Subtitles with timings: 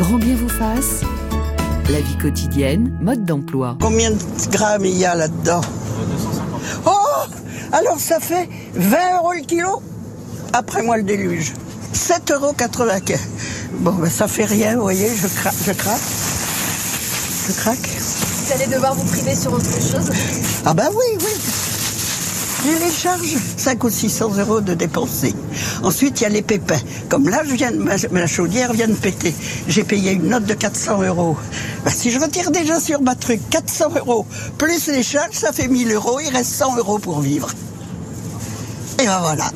[0.00, 1.02] Grand bien vous fasse.
[1.90, 3.76] La vie quotidienne, mode d'emploi.
[3.82, 4.16] Combien de
[4.50, 5.60] grammes il y a là-dedans
[6.86, 7.26] Oh
[7.70, 9.82] Alors ça fait 20 euros le kilo
[10.54, 11.52] Après moi le déluge.
[11.92, 12.54] 7,80 euros.
[13.80, 16.00] Bon, ben ça fait rien, vous voyez, je, cra je craque.
[17.46, 17.90] Je craque.
[18.46, 20.10] Vous allez devoir vous priver sur autre chose
[20.64, 21.32] Ah ben oui, oui.
[22.64, 25.34] J'ai les charges, 5 ou 600 euros de dépenser.
[25.82, 26.80] Ensuite, il y a les pépins.
[27.10, 29.34] Comme là, viens ma, ma chaudière vient de péter.
[29.68, 31.36] J'ai payé une note de 400 euros.
[31.84, 35.68] Ben, si je retire déjà sur ma truc 400 euros, plus les charges, ça fait
[35.68, 36.20] 1000 euros.
[36.20, 37.50] Il reste 100 euros pour vivre.
[38.98, 39.50] Et ben voilà.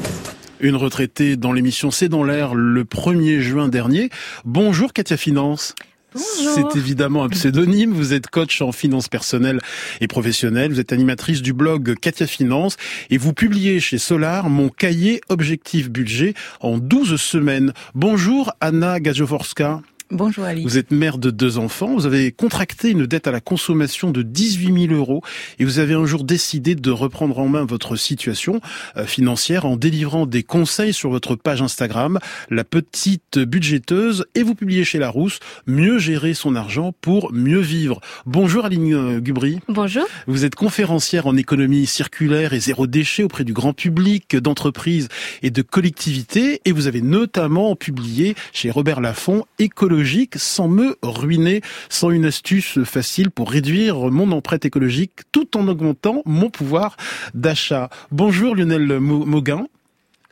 [0.60, 4.10] Une retraitée dans l'émission C'est dans l'air le 1er juin dernier.
[4.45, 5.74] Bonjour Katia Finance.
[6.14, 7.92] C'est évidemment un pseudonyme.
[7.92, 9.60] Vous êtes coach en finance personnelle
[10.00, 10.73] et professionnelle.
[10.73, 12.77] Vous êtes animatrice du blog Katia Finance
[13.10, 17.73] et vous publiez chez Solar mon cahier objectif budget en 12 semaines.
[17.95, 19.82] Bonjour Anna Gajoworska.
[20.14, 20.62] Bonjour Ali.
[20.62, 24.23] Vous êtes mère de deux enfants, vous avez contracté une dette à la consommation de
[24.23, 25.23] 18 000 euros
[25.59, 28.60] et vous avez un jour décidé de reprendre en main votre situation
[28.96, 34.54] euh, financière en délivrant des conseils sur votre page Instagram, la petite budgéteuse, et vous
[34.54, 38.01] publiez chez Larousse Mieux gérer son argent pour mieux vivre.
[38.24, 39.59] Bonjour Aline euh, Gubry.
[39.66, 40.04] Bonjour.
[40.29, 45.09] Vous êtes conférencière en économie circulaire et zéro déchet auprès du grand public, d'entreprises
[45.42, 50.04] et de collectivités et vous avez notamment publié chez Robert Laffont Écologie
[50.37, 56.23] sans me ruiner, sans une astuce facile pour réduire mon empreinte écologique tout en augmentant
[56.27, 56.97] mon pouvoir
[57.33, 57.88] d'achat.
[58.10, 59.66] Bonjour Lionel Mauguin.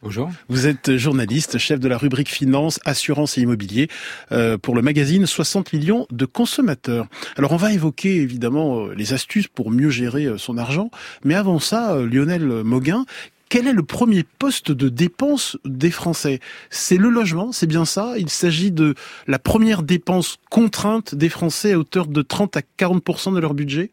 [0.03, 0.31] Bonjour.
[0.49, 3.87] Vous êtes journaliste, chef de la rubrique finance, assurance et immobilier
[4.33, 7.07] euh, pour le magazine 60 millions de consommateurs.
[7.37, 10.91] Alors on va évoquer évidemment euh, les astuces pour mieux gérer euh, son argent,
[11.23, 13.07] mais avant ça, Lionel Mauguin,
[13.53, 16.41] quel est le premier poste de dépense des Français?
[16.71, 18.15] C'est le logement, c'est bien ça?
[18.17, 18.95] Il s'agit de
[19.27, 23.91] la première dépense contrainte des Français à hauteur de 30 à 40% de leur budget?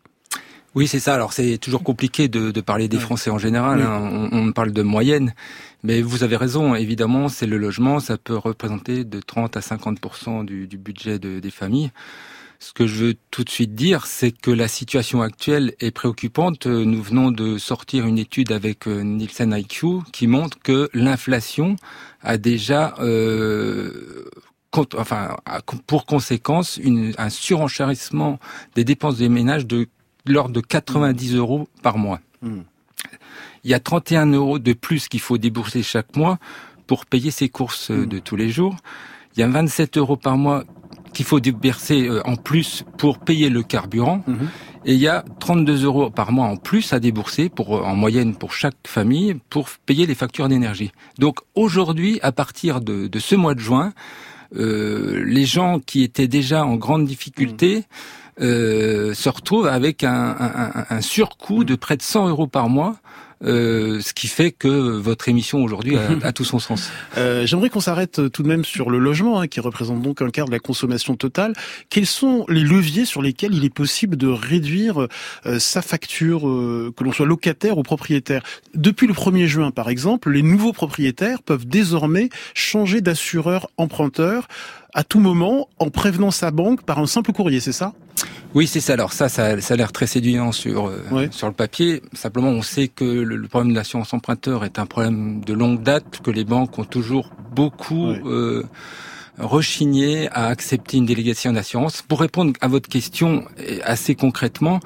[0.76, 1.14] Oui, c'est ça.
[1.14, 3.82] Alors, c'est toujours compliqué de, de, parler des Français en général.
[3.82, 4.30] Hein.
[4.32, 5.34] On, on, parle de moyenne.
[5.84, 6.74] Mais vous avez raison.
[6.74, 8.00] Évidemment, c'est le logement.
[8.00, 11.92] Ça peut représenter de 30 à 50 du, du budget de, des familles.
[12.62, 16.68] Ce que je veux tout de suite dire, c'est que la situation actuelle est préoccupante.
[16.68, 21.78] Nous venons de sortir une étude avec euh, Nielsen IQ qui montre que l'inflation
[22.22, 24.30] a déjà euh,
[24.98, 25.38] enfin,
[25.88, 28.40] pour conséquence une, un surenchérissement
[28.76, 29.88] des dépenses des ménages de
[30.26, 32.20] l'ordre de 90 euros par mois.
[32.42, 32.64] Hmm.
[33.64, 36.40] Il y a 31 euros de plus qu'il faut débourser chaque mois
[36.88, 38.06] pour payer ses courses hmm.
[38.06, 38.76] de tous les jours.
[39.36, 40.66] Il y a 27 euros par mois
[41.14, 44.24] qu'il faut déverser euh, en plus pour payer le carburant.
[44.28, 44.50] Mhm.
[44.86, 47.96] Et il y a 32 euros par mois en plus à débourser pour, euh, en
[47.96, 50.92] moyenne pour chaque famille pour payer les factures d'énergie.
[51.18, 53.94] Donc aujourd'hui, à partir de, de, ce mois de juin,
[54.56, 58.46] euh, les gens qui étaient déjà en grande difficulté mhm.
[58.46, 62.96] euh, se retrouvent avec un, un, un surcoût de près de 100 euros par mois
[63.44, 66.92] euh, ce qui fait que votre émission aujourd'hui a, tout son sens.
[67.18, 70.30] Euh, J'aimerais qu'on s'arrête tout de même sur le logement, hein, qui représente donc un
[70.30, 71.54] quart de la consommation totale.
[71.90, 75.08] Quels sont les leviers sur lesquels il est possible de réduire
[75.46, 78.44] euh, sa facture, euh, que l'on soit locataire ou propriétaire?
[78.76, 84.48] Depuis le 1er juin, par exemple, les nouveaux propriétaires peuvent désormais changer d'assureur emprunteur
[84.94, 87.94] à tout moment en prévenant sa banque par un simple courrier, c'est ça?
[88.56, 88.94] Oui, c'est ça.
[88.94, 92.02] Alors ça, ça, ça a l'air très séduisant sur euh, sur le papier.
[92.14, 96.20] Simplement, on sait que le, problème de l'assurance emprunteur est un problème de longue date,
[96.24, 98.64] que les banques ont toujours beaucoup euh,
[99.38, 102.02] rechigné à accepter une délégation d'assurance.
[102.02, 103.46] Pour répondre à votre question
[103.84, 104.80] assez concrètement,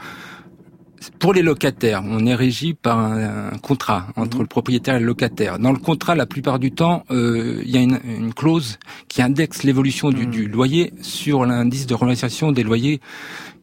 [1.20, 5.60] pour les locataires, on est régi par un, contrat entre le propriétaire et le locataire.
[5.60, 8.78] Dans le contrat, la plupart du temps, euh, il y a une, une, clause
[9.08, 13.02] qui indexe l'évolution du, du, loyer sur l'indice de revalorisation des loyers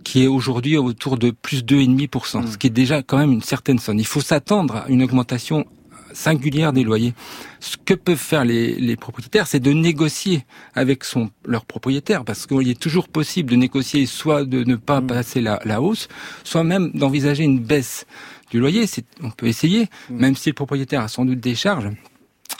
[0.04, 2.46] qui est aujourd'hui autour de plus 2,5%, mmh.
[2.46, 3.98] ce qui est déjà quand même une certaine somme.
[3.98, 5.66] Il faut s'attendre à une augmentation
[6.12, 7.14] singulière des loyers.
[7.60, 10.44] Ce que peuvent faire les, les propriétaires, c'est de négocier
[10.74, 15.00] avec son leur propriétaire, parce qu'il est toujours possible de négocier, soit de ne pas
[15.00, 15.06] mmh.
[15.06, 16.08] passer la, la, hausse,
[16.44, 18.06] soit même d'envisager une baisse
[18.50, 18.86] du loyer.
[19.22, 20.16] On peut essayer, mmh.
[20.16, 21.90] même si le propriétaire a sans doute des charges.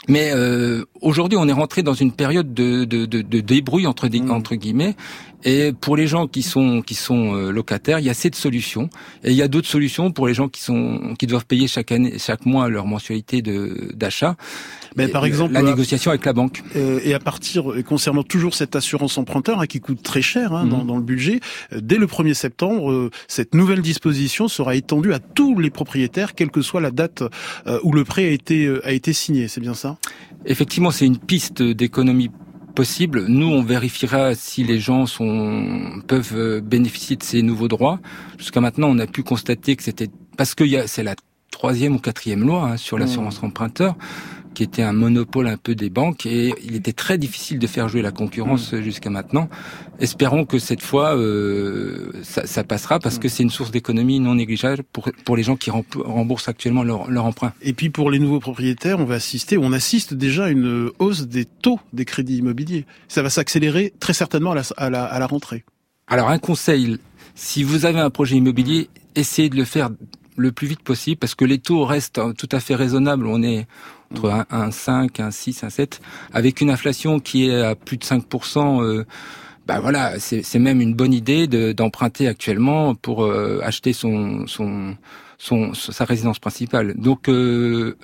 [0.07, 4.09] Mais euh, aujourd'hui, on est rentré dans une période de, de, de, de débrouille entre,
[4.29, 4.95] entre guillemets,
[5.43, 8.89] et pour les gens qui sont qui sont euh, locataires, il y a cette solution.
[9.23, 11.91] Et il y a d'autres solutions pour les gens qui sont qui doivent payer chaque
[11.91, 14.35] année, chaque mois leur mensualité de d'achat.
[14.97, 16.63] Mais par exemple, la négociation avec la banque.
[16.75, 20.65] Euh, et à partir concernant toujours cette assurance emprunteur hein, qui coûte très cher hein,
[20.65, 20.87] dans, mhm.
[20.87, 21.39] dans, le budget,
[21.71, 26.51] euh, dès le 1er septembre, cette nouvelle disposition sera étendue à tous les propriétaires, quelle
[26.51, 27.23] que soit la date
[27.83, 29.47] où le prêt a été a été signé.
[29.47, 29.97] C'est bien ça?
[30.45, 32.31] Effectivement, c'est une piste d'économie
[32.71, 33.25] possible.
[33.27, 37.99] Nous, on vérifiera si les gens sont peuvent euh, bénéficier de ces nouveaux droits.
[38.37, 41.15] Jusqu'à maintenant, on a pu constater que c'était parce que c'est la
[41.51, 43.45] troisième ou quatrième loi hein, sur l'assurance mmh.
[43.45, 43.95] emprunteur
[44.53, 47.87] qui était un monopole un peu des banques et il était très difficile de faire
[47.89, 48.81] jouer la concurrence mmh.
[48.81, 49.49] jusqu'à maintenant.
[49.99, 54.35] Espérons que cette fois euh, ça, ça, passera parce que c'est une source d'économie non
[54.35, 57.53] négligeable pour, pour les gens qui remboursent actuellement leur, leur emprunt.
[57.61, 61.27] Et puis pour les nouveaux propriétaires, on va assister, on assiste déjà à une hausse
[61.27, 62.85] des taux des crédits immobiliers.
[63.07, 65.63] Ça va s'accélérer très certainement à la, à la, à la rentrée.
[66.07, 66.97] Alors un conseil,
[67.35, 69.89] si vous avez un projet immobilier, essayez de le faire
[70.37, 73.25] le plus vite possible parce que les taux restent tout à fait raisonnables.
[73.27, 73.67] On est
[74.11, 76.01] entre un, 5, un 6, un 7,
[76.33, 78.83] avec une inflation qui est à plus de 5%.
[78.83, 79.05] Euh,
[79.67, 84.95] bah voilà, c'est même une bonne idée d'emprunter actuellement pour euh, acheter son, son,
[85.37, 86.95] son, sa résidence principale.
[86.97, 87.95] Donc euh,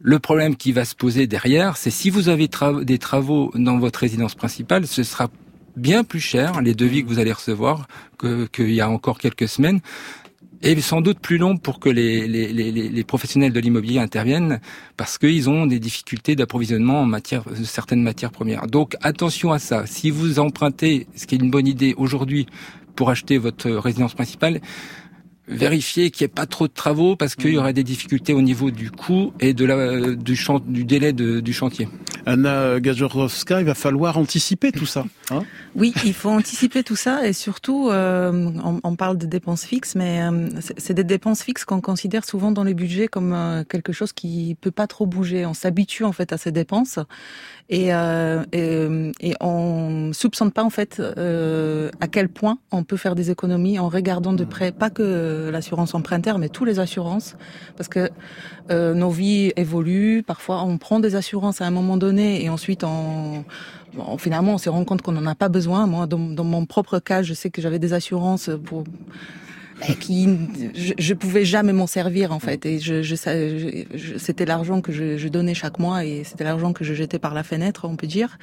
[0.00, 2.48] le problème qui va se poser derrière, c'est si vous avez
[2.82, 5.28] des travaux dans votre résidence principale, ce sera
[5.76, 7.86] bien plus cher les devis que vous allez recevoir
[8.52, 9.80] qu'il y a encore quelques semaines
[10.64, 14.60] et sans doute plus long pour que les, les, les, professionnels de l'immobilier interviennent
[14.96, 18.66] parce qu'ils ont des difficultés d'approvisionnement en matière de certaines matières premières.
[18.66, 19.86] Donc attention à ça.
[19.86, 22.46] Si vous empruntez, ce qui est une bonne idée aujourd'hui
[22.96, 24.60] pour acheter votre résidence principale,
[25.46, 28.42] vérifier qu'il n'y ait pas trop de travaux parce qu'il y aurait des difficultés au
[28.42, 31.88] niveau du coût et de la, du, champ, du délai de, du chantier.
[32.26, 35.04] Anna Gajorowska, il va falloir anticiper tout ça.
[35.30, 35.42] Hein?
[35.74, 39.94] Oui, il faut anticiper tout ça et surtout, euh, on, on, parle de dépenses fixes,
[39.94, 40.48] mais euh,
[40.78, 44.56] c'est des dépenses fixes qu'on considère souvent dans les budgets comme euh, quelque chose qui
[44.60, 45.44] peut pas trop bouger.
[45.44, 46.98] On s'habitue en fait à ces dépenses
[47.68, 53.14] et, euh, et, et, on soupçonne pas en fait à quel point on peut faire
[53.14, 57.36] des économies en regardant de près, pas que l'assurance emprunteur, mais tous les assurances,
[57.76, 58.10] parce que
[58.70, 60.22] nos vies évoluent.
[60.22, 63.44] Parfois, on prend des assurances à un moment donné et ensuite on,
[64.18, 65.86] finalement on se rend compte qu'on n'en a pas besoin.
[65.86, 68.84] Moi, dans, dans, mon propre cas, je sais que j'avais des assurances pour
[70.00, 70.28] qui
[70.74, 72.64] je, je pouvais jamais m'en servir en fait.
[72.66, 76.72] Et je, je, je c'était l'argent que je, je, donnais chaque mois et c'était l'argent
[76.72, 78.38] que je jetais par la fenêtre on peut dire.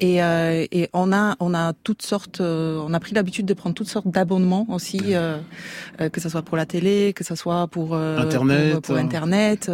[0.00, 3.54] Et, euh, et on a on a toutes sortes euh, on a pris l'habitude de
[3.54, 5.38] prendre toutes sortes d'abonnements aussi euh,
[6.00, 9.70] euh que ce soit pour la télé que ce soit pour euh, internet pour, internet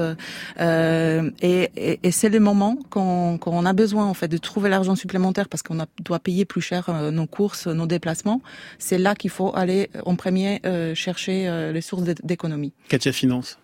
[0.60, 4.68] et, et, et c'est le moment quand, quand on a besoin en fait de trouver
[4.68, 8.42] l'argent supplémentaire parce qu'on doit payer plus cher nos courses nos déplacements.
[8.78, 10.60] C'est là qu'il faut aller en premier
[10.94, 12.72] chercher euh, les sources d'économie.
[12.88, 13.58] Katia Finance.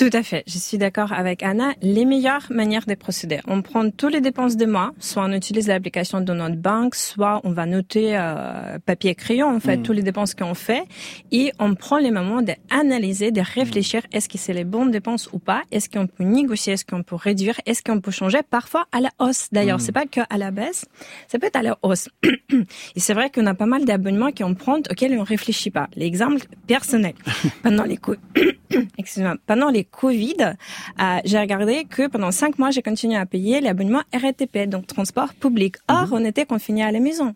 [0.00, 1.74] Tout à fait, je suis d'accord avec Anna.
[1.82, 5.68] Les meilleures manières de procéder, on prend toutes les dépenses de mois, soit on utilise
[5.68, 9.82] l'application de notre banque, soit on va noter euh, papier crayon en fait mm.
[9.82, 10.84] toutes les dépenses qu'on fait,
[11.32, 15.38] et on prend les moments d'analyser, de réfléchir, est-ce que c'est les bonnes dépenses ou
[15.38, 19.02] pas, est-ce qu'on peut négocier, est-ce qu'on peut réduire, est-ce qu'on peut changer, parfois à
[19.02, 19.48] la hausse.
[19.52, 19.82] D'ailleurs, mm.
[19.82, 20.86] c'est pas que à la baisse,
[21.28, 22.08] ça peut être à la hausse.
[22.22, 25.88] et c'est vrai qu'on a pas mal d'abonnements qu'on prend auxquels on réfléchit pas.
[25.94, 27.12] L'exemple personnel
[27.62, 27.98] pendant les
[28.98, 33.60] excusez-moi, pendant les Covid, euh, j'ai regardé que pendant cinq mois, j'ai continué à payer
[33.60, 35.76] l'abonnement RTP, donc transport public.
[35.88, 36.12] Or, mhm.
[36.12, 37.34] on était confiné à la maison.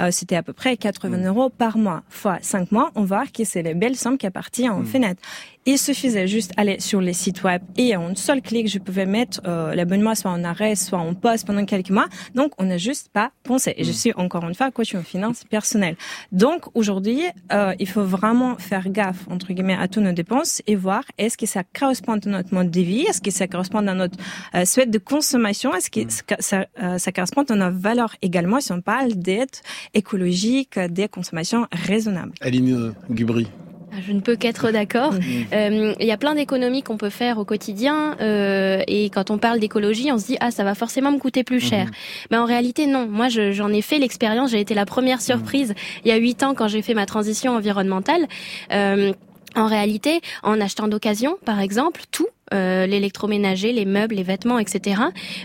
[0.00, 1.26] Euh, C'était à peu près 80 mhm.
[1.26, 2.02] euros par mois.
[2.08, 4.86] Fois cinq mois, on voit que c'est les belles sommes qui appartiennent en mhm.
[4.86, 5.22] fenêtre.
[5.64, 9.06] Il suffisait juste aller sur les sites web et en un seul clic, je pouvais
[9.06, 12.08] mettre euh, l'abonnement soit en arrêt, soit en poste pendant quelques mois.
[12.34, 13.72] Donc, on n'a juste pas pensé.
[13.76, 15.96] Et je suis encore une fois coach en finance personnelle.
[16.32, 20.74] Donc, aujourd'hui, euh, il faut vraiment faire gaffe, entre guillemets, à toutes nos dépenses et
[20.74, 23.94] voir est-ce que ça correspond à notre mode de vie, est-ce que ça correspond à
[23.94, 24.18] notre
[24.54, 26.00] euh, souhait de consommation, est-ce que
[26.40, 29.48] ça, euh, ça correspond à nos valeurs également si on parle d'aide
[29.94, 32.32] écologique, des consommations raisonnables.
[32.40, 33.46] Aline Gubry.
[33.94, 35.14] Ah, je ne peux qu'être d'accord.
[35.52, 39.38] Euh, il y a plein d'économies qu'on peut faire au quotidien euh, et quand on
[39.38, 41.86] parle d'écologie, on se dit ah ça va forcément me coûter plus cher.
[41.86, 41.92] Mhm.
[42.30, 43.06] Mais en réalité non.
[43.06, 44.50] Moi j'en ai fait l'expérience.
[44.50, 47.54] J'ai été la première surprise il y a huit ans quand j'ai fait ma transition
[47.54, 48.26] environnementale.
[48.72, 49.12] Euh,
[49.54, 55.00] en réalité, en achetant d'occasion, par exemple, tout, euh, l'électroménager, les meubles, les vêtements, etc.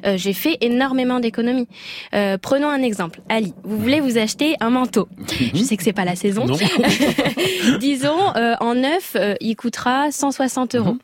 [0.06, 1.68] Euh, j'ai fait énormément d'économies.
[2.14, 3.22] Euh, prenons un exemple.
[3.30, 5.08] Ali, vous voulez vous acheter un manteau.
[5.54, 6.46] Je sais que c'est pas la saison.
[7.80, 10.94] Disons, en neuf, il coûtera 160 euros.
[10.94, 11.00] Mhm.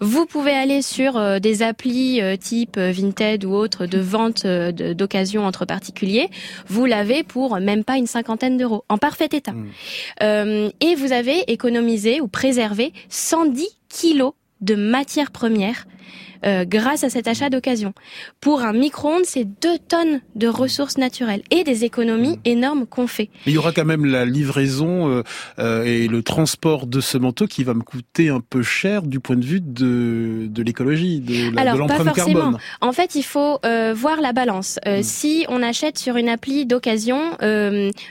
[0.00, 6.28] Vous pouvez aller sur des applis type Vinted ou autres de vente d'occasion entre particuliers.
[6.68, 9.52] Vous l'avez pour même pas une cinquantaine d'euros, en parfait état.
[9.52, 10.70] Mhm.
[10.80, 15.86] et vous avez économisé ou préservé 110 kilos de matières premières
[16.46, 17.92] euh, grâce à cet achat d'occasion.
[18.40, 23.30] Pour un micro-ondes, c'est 2 tonnes de ressources naturelles et des économies énormes qu'on fait.
[23.46, 25.22] il y aura quand même la livraison euh,
[25.58, 29.18] euh, et le transport de ce manteau qui va me coûter un peu cher du
[29.18, 32.58] point de vue de, de l'écologie, de, l'empreinte carbone.
[32.80, 33.58] En fait, il faut
[33.94, 34.78] voir la balance.
[34.86, 35.02] Mm.
[35.02, 37.36] Si on achète sur une appli d'occasion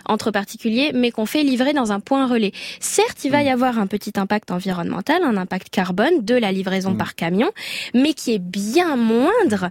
[0.05, 3.53] entre particuliers, mais qu'on fait livrer dans un point relais, certes, il va y mm.
[3.53, 6.97] avoir un petit impact environnemental, un impact carbone de la livraison mm.
[6.97, 7.51] par camion,
[7.93, 9.69] mais qui est bien moindre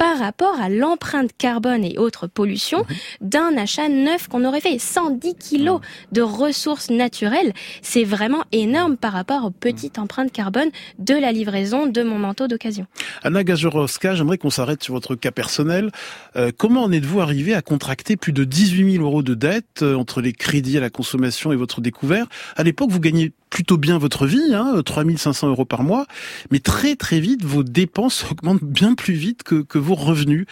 [0.00, 3.28] par rapport à l'empreinte carbone et autres pollutions mhm.
[3.28, 4.78] d'un achat neuf qu'on aurait fait.
[4.78, 7.52] 110 kilos de ressources naturelles,
[7.82, 10.04] c'est vraiment énorme par rapport aux petites mhm.
[10.04, 12.86] empreintes carbone de la livraison de mon manteau d'occasion.
[13.22, 15.90] Anna Gajorowska, j'aimerais qu'on s'arrête sur votre cas personnel.
[16.34, 19.96] Euh, comment en êtes-vous arrivé à contracter plus de 18 000 euros de dettes euh,
[19.96, 22.24] entre les crédits à la consommation et votre découvert?
[22.56, 26.06] À l'époque, vous gagnez plutôt bien votre vie, hein, 3500 euros par mois,
[26.50, 30.46] mais très très vite, vos dépenses augmentent bien plus vite que, que vos revenus.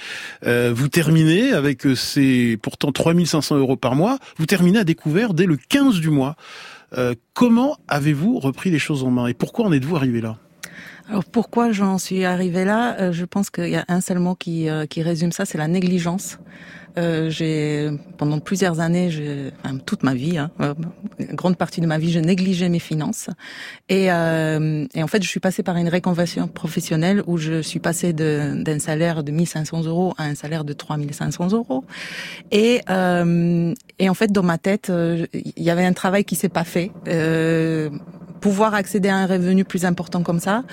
[0.44, 5.32] Euh, vous terminez avec euh, ces pourtant 3500 euros par mois, vous terminez à découvert
[5.32, 6.36] dès le 15 du mois.
[6.96, 10.36] Euh, comment avez-vous repris les choses en main et pourquoi en êtes-vous arrivé là?
[11.08, 12.96] Alors pourquoi j'en suis arrivé là?
[13.00, 15.68] Euh, Je pense qu'il y a un seul mot qui, qui résume ça, c'est la
[15.68, 16.38] négligence.
[16.96, 19.10] Euh, j'ai pendant plusieurs années,
[19.62, 20.74] enfin, toute ma vie, hein, euh,
[21.32, 23.30] grande partie de ma vie, je négligeais mes finances.
[23.88, 27.80] Et, euh, et, en fait, je suis passée par une réconversion professionnelle où je suis
[27.80, 31.84] passée d'un salaire de 1500 euros à un salaire de 3500 euros.
[32.50, 36.36] Et, euh, et en fait, dans ma tête, euh, il y avait un travail qui
[36.36, 36.90] s'est pas fait.
[38.40, 40.64] Pouvoir accéder à un revenu plus important comme ça.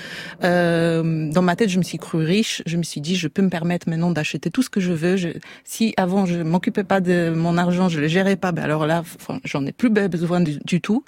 [0.43, 2.61] Euh, dans ma tête, je me suis cru riche.
[2.65, 5.15] Je me suis dit, je peux me permettre maintenant d'acheter tout ce que je veux.
[5.63, 9.03] Si avant je m'occupais pas de mon argent, je le gérais pas, ben alors là,
[9.43, 11.03] j'en ai plus besoin du, tout.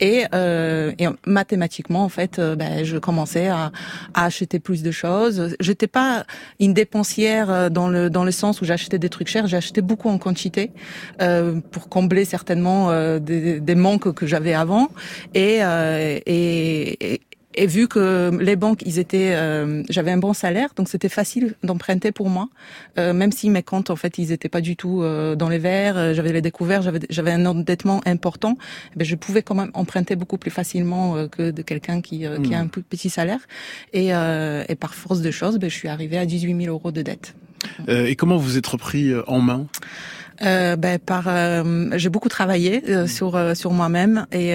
[0.00, 3.72] Et, euh, et, mathématiquement, en fait, euh, ben, je commençais à,
[4.14, 5.56] à, acheter plus de choses.
[5.60, 6.24] J'étais pas
[6.60, 9.46] une dépensière euh, dans le dans le sens où j'achetais des trucs chers.
[9.46, 10.72] J'achetais beaucoup en quantité
[11.20, 14.88] euh, pour combler certainement euh, des, des, manques que j'avais avant.
[15.34, 17.20] Et euh, et,
[17.54, 21.54] et, vu que les banques, ils étaient, euh, j'avais un bon salaire, donc c'était facile
[21.64, 22.48] d'emprunter pour moi,
[22.98, 25.58] euh, même si mes comptes en fait ils étaient pas du tout euh, dans les
[25.58, 28.56] verts, j'avais les découverts, j'avais j'avais un endettement important,
[28.96, 32.38] mais je pouvais quand même emprunter beaucoup plus facilement que de quelqu'un qui, qui a
[32.38, 32.54] hmm.
[32.54, 33.40] un petit salaire.
[33.92, 37.02] Et, et par force de choses, ben, je suis arrivée à 18 000 euros de
[37.02, 37.34] dette.
[37.88, 39.66] et comment vous êtes repris en main?
[40.42, 43.06] Euh, ben, par, euh, j'ai beaucoup travaillé euh, mm.
[43.08, 44.54] sur euh, sur moi-même et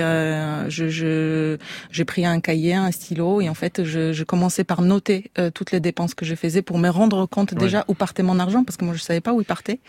[0.70, 1.58] je, je
[1.92, 5.72] j'ai pris un cahier, un stylo et en fait je, je commençais par noter toutes
[5.72, 8.78] les dépenses que je faisais pour me rendre compte déjà où partait mon argent parce
[8.78, 9.80] que moi je savais pas où il partait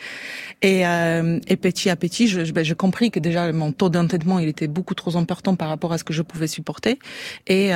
[0.63, 4.49] et, et petit à petit je ben, j'ai compris que déjà mon taux d'entêtement il
[4.49, 6.99] était beaucoup trop important par rapport à ce que je pouvais supporter
[7.47, 7.71] et et,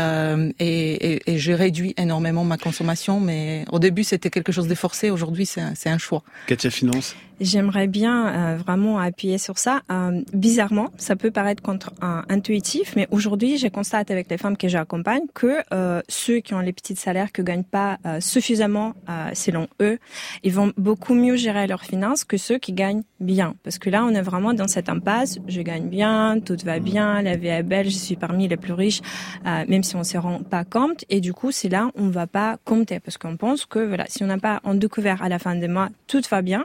[0.59, 5.11] et, et j'ai réduit énormément ma consommation mais au début c'était quelque chose de forcé
[5.11, 6.23] aujourd'hui c'est c'est un choix.
[6.47, 7.15] Katia Finance?
[7.41, 9.83] J'aimerais bien euh, vraiment appuyer sur ça.
[9.91, 15.23] Euh, bizarrement, ça peut paraître contre-intuitif, mais aujourd'hui, je constate avec les femmes que j'accompagne
[15.35, 18.95] que euh, ceux qui ont les petits salaires, qui gagnent pas suffisamment,
[19.35, 19.99] selon eux,
[20.43, 23.55] ils vont beaucoup mieux gérer leurs finances que ceux qui gagnent bien.
[23.63, 25.39] Parce que là, on est vraiment dans cette impasse.
[25.47, 28.73] Je gagne bien, tout va bien, la vie est belle, je suis parmi les plus
[28.73, 29.01] riches,
[29.45, 31.05] même si on se rend pas compte.
[31.09, 34.23] Et du coup, c'est là, on va pas compter parce qu'on pense que voilà, si
[34.23, 36.65] on n'a pas en découvert à la fin des mois, tout va bien.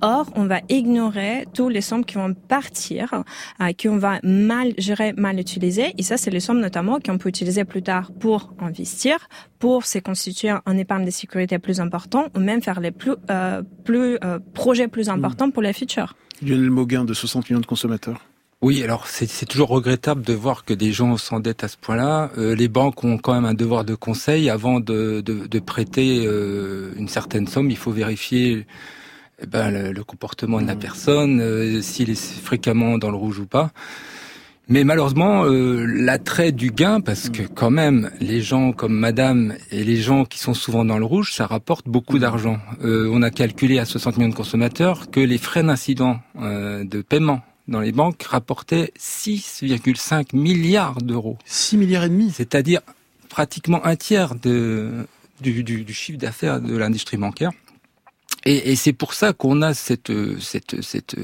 [0.00, 3.22] Or, on va ignorer tous les sommes qui vont partir,
[3.60, 5.94] euh, qu'on va mal gérer, mal utiliser.
[5.98, 9.28] Et ça, c'est les sommes notamment qu'on peut utiliser plus tard pour investir,
[9.58, 13.62] pour se constituer un épargne de sécurité plus important, ou même faire les plus, euh,
[13.84, 15.72] plus euh, projets plus importants pour les
[16.42, 18.20] Lionel Mauguin de 60 millions de consommateurs.
[18.60, 22.32] Oui, alors c'est toujours regrettable de voir que des gens s'endettent à ce point-là.
[22.38, 26.24] Euh, les banques ont quand même un devoir de conseil avant de, de, de prêter
[26.26, 27.70] euh, une certaine somme.
[27.70, 28.66] Il faut vérifier
[29.40, 30.78] eh ben, le, comportement de la mmh.
[30.80, 33.70] personne, euh, s'il est fréquemment dans le rouge ou pas.
[34.70, 37.48] Mais malheureusement, euh, l'attrait du gain, parce que mmh.
[37.54, 41.32] quand même, les gens comme Madame et les gens qui sont souvent dans le rouge,
[41.32, 42.20] ça rapporte beaucoup mmh.
[42.20, 42.58] d'argent.
[42.84, 47.40] Euh, on a calculé à 60 millions de consommateurs que les frais d'incident de paiement
[47.66, 51.38] dans les banques rapportaient 6,5 milliards d'euros.
[51.46, 52.80] 6 milliards et demi C'est-à-dire
[53.28, 55.06] pratiquement un tiers de,
[55.40, 57.52] du, du, du chiffre d'affaires de l'industrie bancaire.
[58.44, 61.16] Et, et c'est pour ça qu'on a cette, cette, cette,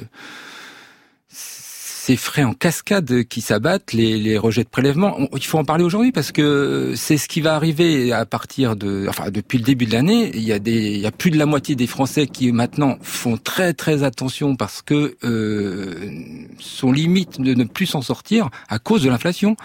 [2.04, 5.16] ces frais en cascade qui s'abattent, les, les, rejets de prélèvement.
[5.34, 9.06] Il faut en parler aujourd'hui parce que c'est ce qui va arriver à partir de,
[9.08, 10.30] enfin depuis le début de l'année.
[10.34, 12.99] Il y a des, il y a plus de la moitié des Français qui maintenant
[13.00, 15.94] font très très attention parce que euh,
[16.58, 19.56] sont limite de ne plus s'en sortir à cause de l'inflation.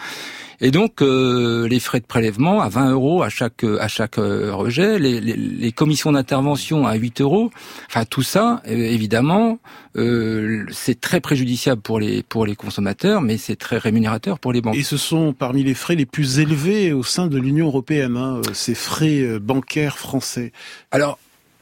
[0.61, 5.21] Et donc les frais de prélèvement à 20 euros à chaque à chaque rejet, les,
[5.21, 7.51] les, les commissions d'intervention à 8 euros.
[7.87, 9.59] Enfin tout ça, évidemment,
[9.95, 14.75] c'est très préjudiciable pour les pour les consommateurs, mais c'est très rémunérateur pour les banques.
[14.75, 18.41] Et ce sont parmi les frais les plus élevés au sein de l'Union européenne, hein,
[18.53, 20.51] ces frais bancaires français.
[20.91, 21.17] Alors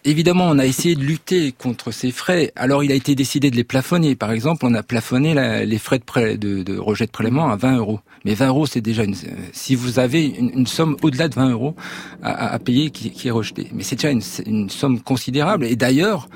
[0.08, 2.54] Évidemment, on a essayé de lutter contre ces frais.
[2.56, 4.16] Alors, il a été décidé de les plafonner.
[4.16, 5.36] Par exemple, on a plafonné
[5.66, 8.00] les frais de, rejet de prélèvement à 20 euros.
[8.24, 9.16] Mais 20 euros, c'est déjà une.
[9.52, 11.76] Si vous avez une, somme au-delà de 20 euros
[12.24, 15.66] à, payer qui, est rejetée, mais c'est déjà une, une somme considérable.
[15.66, 16.30] Et d'ailleurs,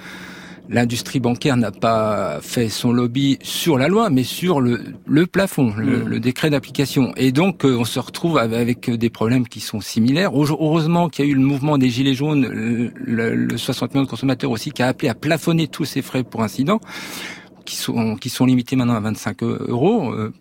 [0.72, 5.74] l'industrie bancaire n'a pas fait son lobby sur la loi, mais sur le, le plafond,
[5.76, 6.20] le, mmh.
[6.20, 7.14] décret d'application.
[7.18, 10.32] Et donc, euh, on se retrouve avec des problèmes qui sont similaires.
[10.34, 14.10] Heureusement qu'il y a eu le mouvement des Gilets jaunes, le, le 60 millions de
[14.10, 16.80] consommateurs aussi, qui a appelé à plafonner tous ces frais pour incident,
[17.66, 20.14] qui sont, qui sont limités maintenant à 25 euros.
[20.14, 20.34] Euh,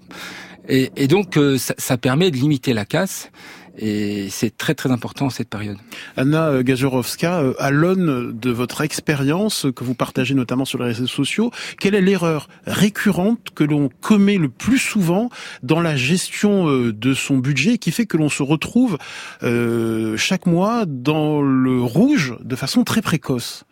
[0.68, 3.30] et, et donc, euh, ça, ça permet de limiter la casse.
[3.78, 5.76] Et c'est très très important cette période.
[6.16, 11.06] Anna Gajorowska, euh, à l'aune de votre expérience que vous partagez notamment sur les réseaux
[11.06, 15.30] sociaux, quelle est l'erreur récurrente que l'on commet le plus souvent
[15.62, 18.98] dans la gestion euh, de son budget qui fait que l'on se retrouve
[19.42, 23.64] euh, chaque mois dans le rouge de façon très précoce?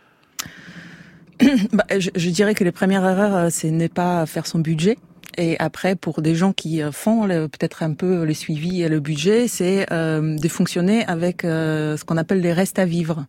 [1.72, 4.96] Bah, je, je, dirais que les premières erreurs, c'est ne pas faire son budget.
[5.38, 8.98] Et après, pour des gens qui euh, font peut-être un peu le suivi et le
[8.98, 13.24] budget, c'est euh, de fonctionner avec euh, ce qu'on appelle les restes à vivre.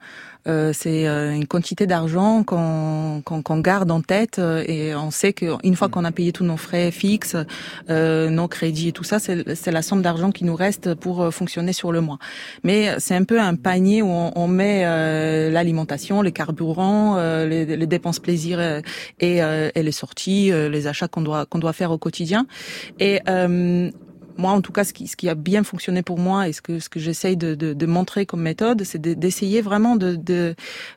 [0.48, 5.34] Euh, c'est euh, une quantité d'argent qu'on qu'on garde en tête euh, et on sait
[5.34, 7.36] qu'une fois qu'on a payé tous nos frais fixes,
[7.90, 11.92] nos crédits et tout ça, c'est la somme d'argent qui nous reste pour fonctionner sur
[11.92, 12.20] le mois.
[12.64, 14.84] Mais c'est un peu un panier où on, on met
[15.50, 18.60] l'alimentation, les carburants, les, les, dépenses plaisir
[19.20, 22.46] et, et les sorties, les achats qu'on doit qu'on doit faire au quotidien.
[23.00, 23.22] Et
[24.40, 26.62] moi, en tout cas, ce qui, ce qui a bien fonctionné pour moi et ce
[26.62, 30.56] que, ce que j'essaye de, de, de, montrer comme méthode, c'est d'essayer vraiment de, de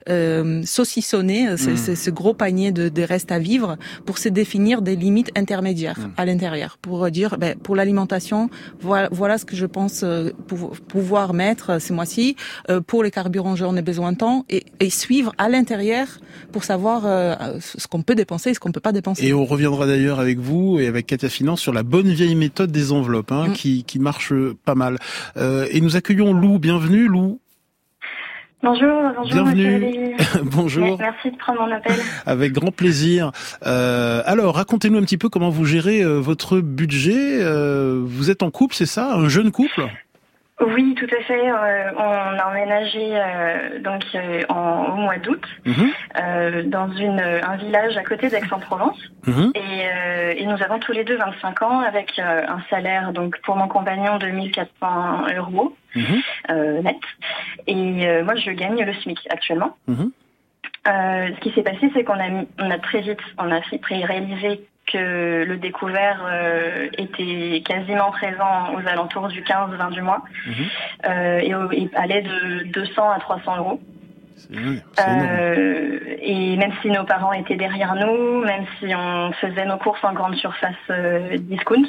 [0.08, 4.80] euh, saucissonner euh, ce, ce, gros panier de, de restes à vivre pour se définir
[4.80, 6.12] des limites intermédiaires mm.
[6.16, 8.48] à l'intérieur, pour dire, ben, pour l'alimentation,
[8.80, 10.30] voilà, voilà ce que je pense euh,
[10.88, 12.36] pouvoir mettre euh, ce mois-ci.
[12.86, 16.06] pour les carburants, j'en ai besoin de temps et, et suivre à l'intérieur
[16.52, 17.02] pour savoir
[17.60, 19.26] ce qu'on peut dépenser et ce qu'on peut pas dépenser.
[19.26, 22.70] Et on reviendra d'ailleurs avec vous et avec Katia Finance sur la bonne vieille méthode
[22.70, 23.31] des enveloppes.
[23.32, 23.52] Hein, mm.
[23.52, 24.32] qui, qui, marche
[24.64, 24.98] pas mal.
[25.36, 26.58] Euh, et nous accueillons Lou.
[26.58, 27.40] Bienvenue, Lou.
[28.62, 29.44] Bonjour, bonjour.
[29.44, 30.16] Bienvenue.
[30.44, 30.96] bonjour.
[30.96, 31.96] Merci de prendre mon appel.
[32.26, 33.32] Avec grand plaisir.
[33.66, 37.42] Euh, alors, racontez-nous un petit peu comment vous gérez euh, votre budget.
[37.42, 39.14] Euh, vous êtes en couple, c'est ça?
[39.14, 39.88] Un jeune couple?
[40.66, 41.50] Oui, tout à fait.
[41.50, 46.70] Euh, on a emménagé euh, donc euh, en, au mois d'août mhm.
[46.70, 48.98] dans une, un village à côté d'Aix-en-Provence.
[49.26, 49.52] Mhm.
[49.54, 53.68] Et, et, nous avons tous les deux 25 ans avec un salaire donc pour mon
[53.68, 56.22] compagnon de 1400 euros mhm.
[56.82, 56.96] net.
[57.66, 59.76] Et moi, je gagne le SMIC actuellement.
[59.86, 63.60] ce qui s'est passé, c'est qu'on a, on a très vite, on a
[64.04, 70.54] réalisé que le découvert euh, était quasiment présent aux alentours du 15-20 du mois mhm.
[71.06, 73.80] euh, et, allait de 200 à 300 euros.
[74.50, 80.02] Euh, et même si nos parents étaient derrière nous, même si on faisait nos courses
[80.04, 81.86] en grande surface euh, discount,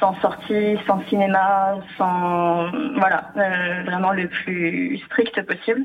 [0.00, 5.82] sans sortie, sans cinéma, sans voilà, euh, vraiment le plus strict possible,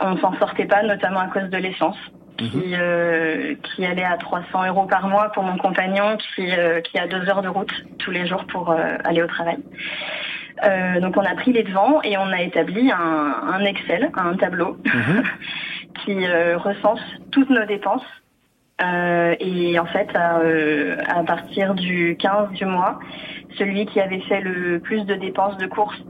[0.00, 1.98] on s'en sortait pas, notamment à cause de l'essence
[2.36, 2.74] qui, mhm.
[2.78, 7.06] euh, qui allait à 300 euros par mois pour mon compagnon qui, euh, qui a
[7.06, 9.58] deux heures de route tous les jours pour euh, aller au travail.
[10.64, 14.34] Euh, donc on a pris les devants et on a établi un, un Excel, un
[14.36, 15.22] tableau mhm.
[16.04, 18.06] qui recense toutes nos dépenses.
[18.80, 20.40] et en fait, à,
[21.08, 22.98] à, partir du 15 du mois,
[23.56, 26.02] celui qui avait fait le plus de dépenses de course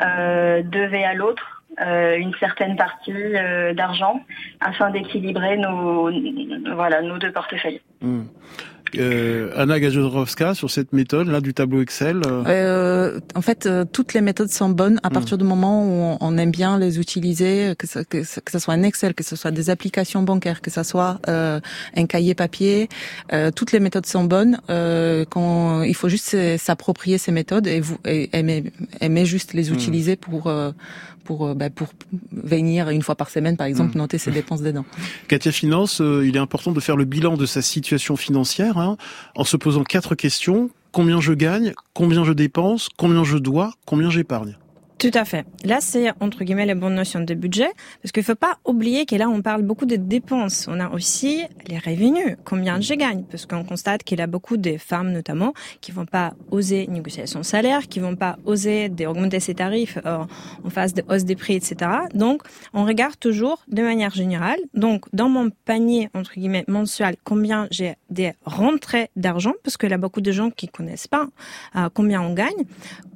[0.00, 4.20] devait à l'autre euh, une certaine partie euh, d'argent
[4.60, 6.10] afin d'équilibrer nos,
[6.74, 7.80] voilà, nos deux portefeuilles.
[8.00, 8.22] Hmm.
[8.96, 12.44] Euh, Anna Gajodrowska sur cette méthode là du tableau Excel euh...
[12.46, 15.12] euh En fait, euh, toutes les méthodes sont bonnes à hmm.
[15.12, 18.82] partir du moment où on, aime bien les utiliser, que ce, que, que soit un
[18.82, 21.60] Excel, que ce soit des applications bancaires, que ce soit euh,
[21.96, 22.88] un cahier papier.
[23.54, 24.58] toutes les méthodes sont bonnes.
[25.30, 28.64] quand il faut juste s'approprier ces méthodes et, vous, et aimer,
[29.00, 29.74] aimer juste les hmm.
[29.74, 30.50] utiliser pour
[31.28, 31.88] pour bah, pour
[32.32, 34.00] venir une fois par semaine, par exemple, hmm.
[34.00, 34.86] noter ses dépenses dedans.
[35.28, 38.96] Katia Finance, il est important de faire le bilan de sa situation financière Hein,
[39.34, 40.70] en se posant quatre questions.
[40.92, 44.56] Combien je gagne Combien je dépense Combien je dois Combien j'épargne?
[44.98, 45.46] Tout à fait.
[45.64, 47.70] Là, c'est entre guillemets les bonnes notions de budget,
[48.02, 50.66] parce qu'il faut pas oublier que là, on parle beaucoup de dépenses.
[50.68, 54.56] On a aussi les revenus, combien je gagne, parce qu'on constate qu'il y a beaucoup
[54.56, 59.38] de femmes notamment qui vont pas oser négocier son salaire, qui vont pas oser d'augmenter
[59.38, 60.24] ses tarifs euh,
[60.64, 61.76] en face de hausse des prix, etc.
[62.14, 62.42] Donc,
[62.74, 64.58] on regarde toujours de manière générale.
[64.74, 69.94] Donc, dans mon panier entre guillemets mensuel, combien j'ai des rentrées d'argent, parce qu'il y
[69.94, 71.28] a beaucoup de gens qui connaissent pas
[71.76, 72.64] euh, combien on gagne,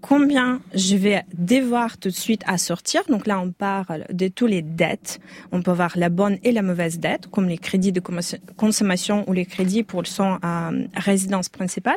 [0.02, 3.02] combien je vais devoir tout de suite à sortir.
[3.08, 5.20] Donc là, on parle de tous les dettes.
[5.52, 8.02] On peut voir la bonne et la mauvaise dette, comme les crédits de
[8.56, 11.96] consommation ou les crédits pour son euh, résidence principale.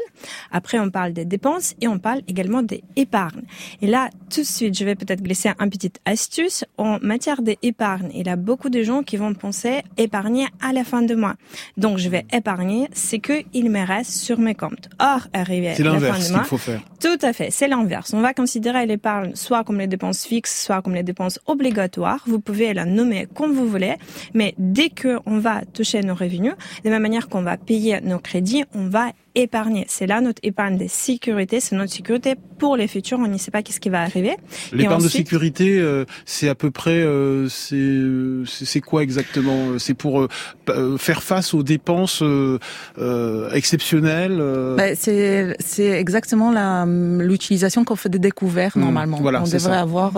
[0.52, 3.44] Après, on parle des dépenses et on parle également des épargnes.
[3.82, 6.64] Et là, tout de suite, je vais peut-être glisser un petit astuce.
[6.78, 10.84] En matière d'épargne, il y a beaucoup de gens qui vont penser épargner à la
[10.84, 11.36] fin de mois.
[11.76, 14.90] Donc, je vais épargner ce qu'il me reste sur mes comptes.
[15.00, 16.82] Or, arrivé à la fin de mois, faut faire.
[17.00, 17.95] Tout à fait, c'est l'inverse.
[18.14, 22.24] On va considérer l'épargne soit comme les dépenses fixes, soit comme les dépenses obligatoires.
[22.28, 23.96] Vous pouvez la nommer comme vous voulez,
[24.34, 26.54] mais dès que on va toucher nos revenus,
[26.84, 29.86] de la même manière qu'on va payer nos crédits, on va épargner.
[29.88, 33.20] C'est là notre épargne de sécurité, c'est notre sécurité pour les futurs.
[33.20, 34.36] On ne sait pas qu'est-ce qui va arriver.
[34.72, 39.78] L'épargne de sécurité, euh, c'est à peu près, euh, c'est quoi exactement?
[39.78, 40.28] C'est pour
[40.70, 42.24] euh, faire face aux dépenses
[43.54, 44.42] exceptionnelles.
[44.78, 46.52] Bah, c'est exactement
[47.20, 49.18] l'utilisation qu'on fait des découvertes mmh, normalement.
[49.22, 50.14] Voilà, On devrait avoir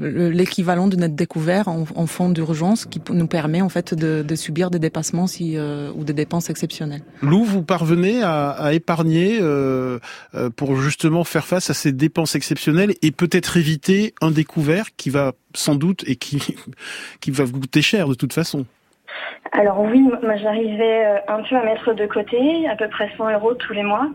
[0.00, 4.34] l'équivalent de notre découvert en, en fonds d'urgence qui nous permet en fait de, de
[4.34, 7.02] subir des dépassements si, ou des dépenses exceptionnelles.
[7.22, 9.98] Lou, vous parvenez à, épargner euh,
[10.34, 15.10] euh, pour justement faire face à ces dépenses exceptionnelles et peut-être éviter un découvert qui
[15.10, 16.56] va sans doute et qui,
[17.20, 18.66] qui va vous coûter cher de toute façon
[19.52, 23.30] alors oui, moi j'arrivais euh, un peu à mettre de côté, à peu près 100
[23.34, 24.08] euros tous les mois.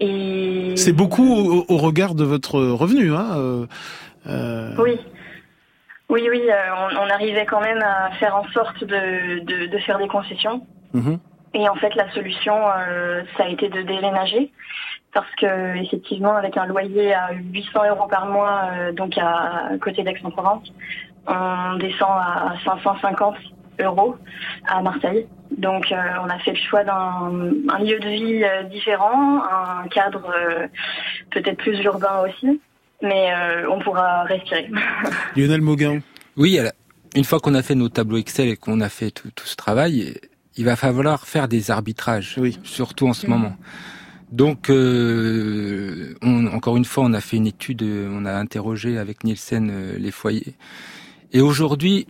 [0.00, 0.72] et...
[0.76, 3.66] C'est beaucoup au, regard de votre revenu, hein
[4.78, 4.98] Oui.
[6.08, 6.42] Oui, oui,
[6.98, 10.66] on, arrivait quand même à faire en sorte de, de, faire des concessions.
[10.94, 11.16] Mmh.
[11.54, 14.50] Et en fait, la solution, euh, ça a été de déménager
[15.12, 20.02] parce que effectivement, avec un loyer à 800 euros par mois, euh, donc à, côté
[20.02, 20.72] d'Aix-en-Provence,
[21.28, 23.36] on descend à 550
[23.80, 24.16] euros
[24.66, 25.26] à Marseille.
[25.56, 27.30] Donc, euh, on a fait le choix d'un
[27.78, 30.34] lieu de vie différent, un cadre
[31.30, 32.60] peut-être plus urbain aussi,
[33.00, 33.32] mais
[33.70, 34.68] on pourra respirer.
[35.36, 36.00] Lionel Mauguin.
[36.36, 36.58] Oui,
[37.14, 39.54] une fois qu'on a fait nos tableaux Excel et qu'on a fait tout, tout ce
[39.54, 40.14] travail,
[40.56, 42.58] il va falloir faire des arbitrages, oui.
[42.62, 43.56] surtout en ce moment.
[44.30, 49.22] Donc, euh, on, encore une fois, on a fait une étude, on a interrogé avec
[49.22, 50.54] Nielsen euh, les foyers.
[51.32, 52.06] Et aujourd'hui,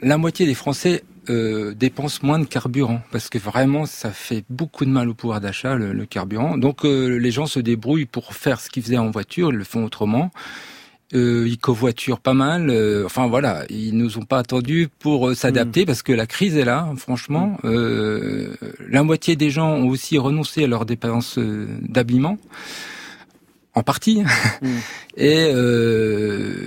[0.00, 4.84] la moitié des Français euh, dépensent moins de carburant parce que vraiment, ça fait beaucoup
[4.84, 6.56] de mal au pouvoir d'achat le, le, carburant.
[6.56, 9.64] Donc, euh, les gens se débrouillent pour faire ce qu'ils faisaient en voiture, ils le
[9.64, 10.30] font autrement
[11.14, 12.70] euh, ils covoiturent pas mal.
[12.70, 15.86] Euh, enfin voilà, ils nous ont pas attendu pour euh, s'adapter mm.
[15.86, 16.88] parce que la crise est là.
[16.96, 17.68] Franchement, mm.
[17.68, 18.54] euh,
[18.88, 22.38] la moitié des gens ont aussi renoncé à leurs dépenses d'habillement,
[23.76, 24.66] en partie, mm.
[25.16, 25.52] et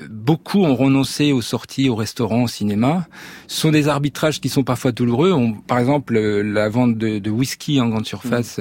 [0.10, 3.08] beaucoup ont renoncé aux sorties, au restaurant, au cinéma.
[3.48, 5.36] Ce sont des arbitrages qui sont parfois douloureux.
[5.67, 8.60] par exemple, la vente de, de, whisky en grande surface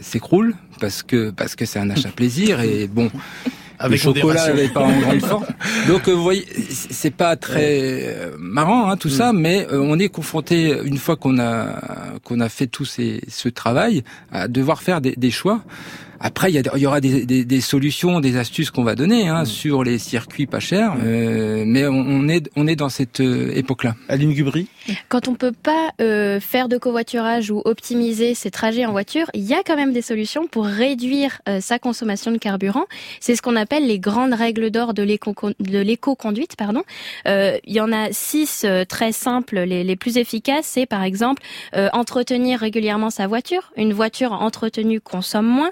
[0.00, 3.10] s'écroule parce que parce que c'est un achat plaisir et bon
[3.80, 5.46] avec le chocolat avait pas en grande forme.
[5.88, 9.38] Donc euh, vous voyez, c'est pas très euh, marrant hein, tout ça, mm.
[9.38, 11.80] mais euh, on est confronté une fois qu'on a
[12.22, 15.62] qu'on a fait tout ces, ce travail à devoir faire des, des choix.
[16.22, 19.46] Après, il y, aura des, solutions, des astuces qu'on va donner hein, mm.
[19.46, 21.00] sur les circuits pas chers, mm.
[21.02, 23.94] euh, mais on, est on est dans cette euh, époque-là.
[24.10, 24.68] Aline Gubry
[25.08, 29.44] Quand on peut pas euh, faire de covoiturage ou optimiser ses trajets en voiture, il
[29.44, 32.84] y a quand même des solutions pour réduire sa consommation de carburant.
[33.20, 36.56] C'est ce qu'on appelle les grandes règles d'or de l'éco-conduite.
[36.56, 36.82] Pardon.
[37.26, 40.66] il y en a six très simples, les, les plus efficaces.
[40.66, 41.42] C'est par exemple
[41.92, 43.72] entretenir régulièrement sa voiture.
[43.76, 45.70] Une voiture entretenue consomme moins.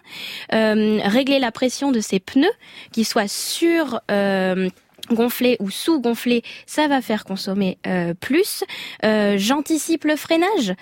[0.53, 2.47] Euh, régler la pression de ses pneus,
[2.93, 4.69] qui soient sur euh,
[5.11, 8.65] gonflé ou sous-gonflé, ça va faire consommer euh, plus.
[9.03, 10.75] J'anticipe le freinage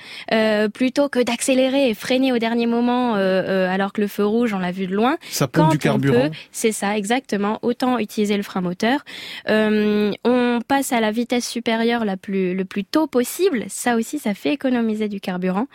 [0.72, 4.72] plutôt que d'accélérer et freiner au dernier moment alors que le feu rouge, on l'a
[4.72, 5.16] vu de loin.
[5.30, 6.30] Ça pompe du carburant.
[6.50, 7.58] C'est ça, exactement.
[7.62, 9.04] Autant utiliser le frein moteur.
[9.48, 13.64] on passe à la vitesse supérieure la plus le plus tôt possible.
[13.68, 15.66] Ça aussi, ça fait économiser du carburant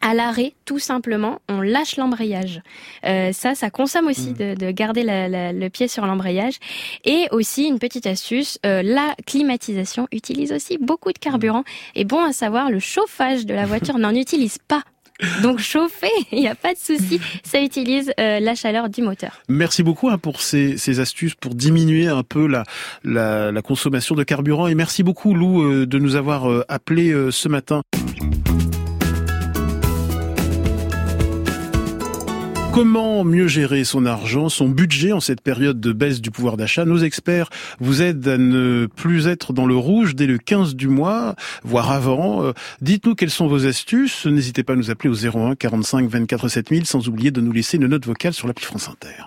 [0.00, 2.60] à l'arrêt, tout simplement, on lâche l'embrayage.
[3.04, 4.54] Euh, ça, ça consomme aussi mm.
[4.54, 6.54] de, garder le pied sur l'embrayage.
[7.04, 11.64] Et aussi, une petite astuce, euh, la climatisation utilise aussi beaucoup de carburant.
[11.94, 14.82] Et bon à savoir, le chauffage de la voiture n'en utilise pas
[15.42, 19.42] Donc chauffer, il n'y a pas de souci, ça utilise euh, la chaleur du moteur.
[19.48, 22.64] Merci beaucoup hein, pour ces, ces, astuces pour diminuer un peu la,
[23.04, 27.14] la, la, consommation de carburant et merci beaucoup Lou euh, de nous avoir euh, appelé
[27.30, 27.82] ce matin.
[32.76, 36.84] Comment mieux gérer son argent, son budget en cette période de baisse du pouvoir d'achat?
[36.84, 37.48] Nos experts
[37.80, 41.90] vous aident à ne plus être dans le rouge dès le 15 du mois, voire
[41.90, 42.44] avant.
[42.44, 44.26] Euh, dites-nous quelles sont vos astuces.
[44.26, 47.78] N'hésitez pas à nous appeler au 01 45 24 7000 sans oublier de nous laisser
[47.78, 49.24] une note vocale sur l'appli France Inter.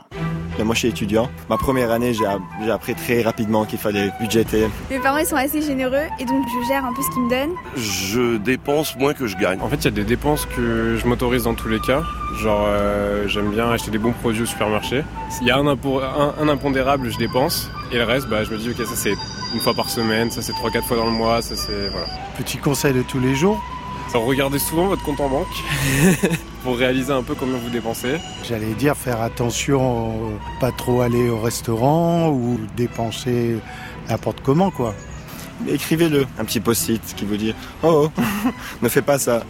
[0.63, 1.29] Moi, je suis étudiant.
[1.49, 4.67] Ma première année, j'ai appris très rapidement qu'il fallait budgéter.
[4.89, 7.29] Mes parents, ils sont assez généreux et donc je gère un peu ce qu'ils me
[7.29, 7.55] donnent.
[7.75, 9.59] Je dépense moins que je gagne.
[9.61, 12.03] En fait, il y a des dépenses que je m'autorise dans tous les cas.
[12.41, 15.03] Genre, euh, j'aime bien acheter des bons produits au supermarché.
[15.29, 17.69] S'il y a un, un, impondérable, je dépense.
[17.91, 19.15] Et le reste, bah, je me dis, ok, ça c'est
[19.53, 21.89] une fois par semaine, ça c'est 3-4 fois dans le mois, ça c'est.
[21.89, 22.07] Voilà.
[22.37, 23.59] Petit conseil de tous les jours
[24.13, 25.47] Regardez souvent votre compte en banque
[26.63, 28.17] pour réaliser un peu combien vous dépensez.
[28.47, 33.57] J'allais dire faire attention, pas trop aller au restaurant ou dépenser
[34.09, 34.95] n'importe comment quoi.
[35.67, 38.21] Écrivez-le, un petit post-it qui vous dit Oh, oh
[38.81, 39.43] ne fais pas ça.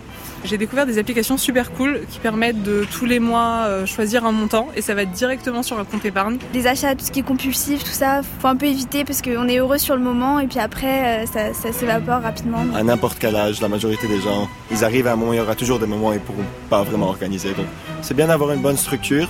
[0.45, 4.31] J'ai découvert des applications super cool qui permettent de tous les mois euh, choisir un
[4.31, 6.37] montant et ça va directement sur un compte épargne.
[6.53, 9.47] Les achats, tout ce qui est compulsif, tout ça, faut un peu éviter parce qu'on
[9.47, 12.65] est heureux sur le moment et puis après euh, ça, ça s'évapore rapidement.
[12.75, 15.41] À n'importe quel âge, la majorité des gens, ils arrivent à un moment, il y
[15.41, 17.49] aura toujours des moments où ils pourront pas vraiment organiser.
[17.49, 17.67] Donc
[18.01, 19.29] c'est bien d'avoir une bonne structure,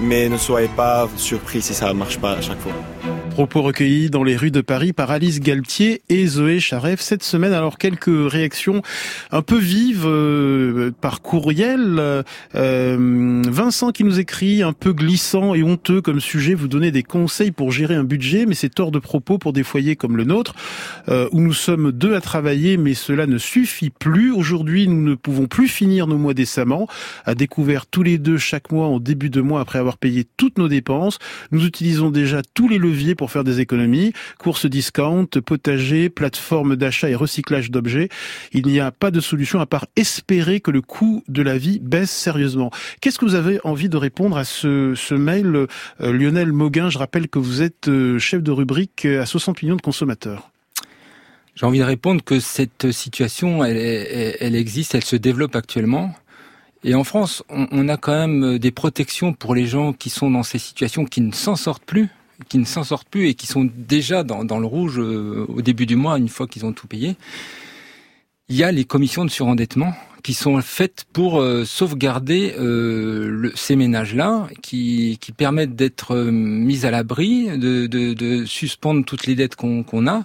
[0.00, 2.72] mais ne soyez pas surpris si ça marche pas à chaque fois.
[3.38, 7.52] Propos recueillis dans les rues de Paris par Alice Galtier et Zoé Charef cette semaine.
[7.52, 8.82] Alors quelques réactions
[9.30, 12.24] un peu vives euh, par courriel.
[12.56, 16.54] Euh, Vincent qui nous écrit un peu glissant et honteux comme sujet.
[16.54, 19.62] Vous donnez des conseils pour gérer un budget, mais c'est hors de propos pour des
[19.62, 20.56] foyers comme le nôtre
[21.08, 24.32] euh, où nous sommes deux à travailler, mais cela ne suffit plus.
[24.32, 26.88] Aujourd'hui, nous ne pouvons plus finir nos mois décemment.
[27.24, 30.58] À découvert tous les deux chaque mois en début de mois après avoir payé toutes
[30.58, 31.18] nos dépenses.
[31.50, 37.08] Nous utilisons déjà tous les leviers pour faire des économies, courses discount, potager, plateforme d'achat
[37.08, 38.08] et recyclage d'objets.
[38.52, 41.78] Il n'y a pas de solution à part espérer que le coût de la vie
[41.78, 42.70] baisse sérieusement.
[43.00, 45.66] Qu'est-ce que vous avez envie de répondre à ce, mail, euh,
[46.00, 49.82] Lionel Mauguin Je rappelle que vous êtes euh, chef de rubrique à 60 millions de
[49.82, 50.50] consommateurs.
[51.58, 56.14] J'ai envie de répondre que cette situation, elle, existe, elle se développe actuellement.
[56.84, 60.30] Et en France, on, on, a quand même des protections pour les gens qui sont
[60.30, 62.08] dans ces situations qui ne s'en sortent plus
[62.48, 65.62] qui ne s'en sortent plus et qui sont déjà dans, dans le rouge euh, au
[65.62, 67.16] début du mois, une fois qu'ils ont tout payé.
[68.48, 73.52] Il y a les commissions de surendettement qui sont faites pour euh, sauvegarder euh, le,
[73.54, 79.34] ces ménages-là, qui, qui permettent d'être mis à l'abri, de, de, de, suspendre toutes les
[79.34, 80.24] dettes qu'on a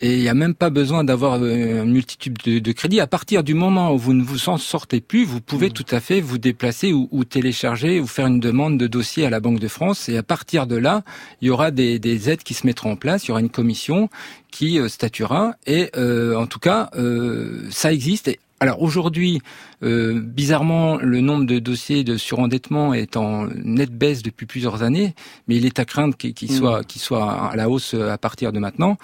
[0.00, 3.00] et il n'y a même pas besoin d'avoir euh, une multitude de, de, crédits.
[3.00, 5.72] À partir du moment où vous ne vous en sortez plus, vous pouvez mmh.
[5.72, 9.30] tout à fait vous déplacer ou, ou, télécharger ou faire une demande de dossier à
[9.30, 10.08] la Banque de France.
[10.08, 11.02] Et à partir de là,
[11.42, 13.24] il y aura des, des aides qui se mettront en place.
[13.24, 14.08] Il y aura une commission
[14.50, 15.54] qui euh, statuera.
[15.66, 18.30] Et euh, en tout cas, euh, ça existe.
[18.60, 19.40] alors aujourd'hui,
[19.82, 25.14] euh, bizarrement, le nombre de dossiers de surendettement est en nette baisse depuis plusieurs années,
[25.48, 26.54] mais il est à craindre qu'il mmh.
[26.54, 28.96] soit, qu'il soit à la hausse à partir de maintenant.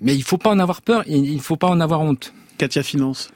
[0.00, 2.32] Mais il faut pas en avoir peur, il ne faut pas en avoir honte.
[2.58, 3.30] Katia Finance.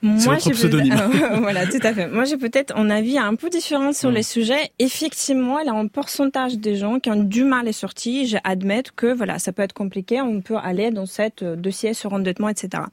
[0.00, 0.94] Moi, votre pseudonyme.
[1.40, 2.06] voilà, tout à fait.
[2.06, 4.70] Moi, j'ai peut-être un avis un peu différent sur les sujets.
[4.78, 8.26] Effectivement, il y a un pourcentage des gens qui ont du mal à sortir.
[8.26, 10.20] J'admets que voilà, ça peut être compliqué.
[10.20, 12.84] On peut aller dans cette euh, dossier sur endettement, etc.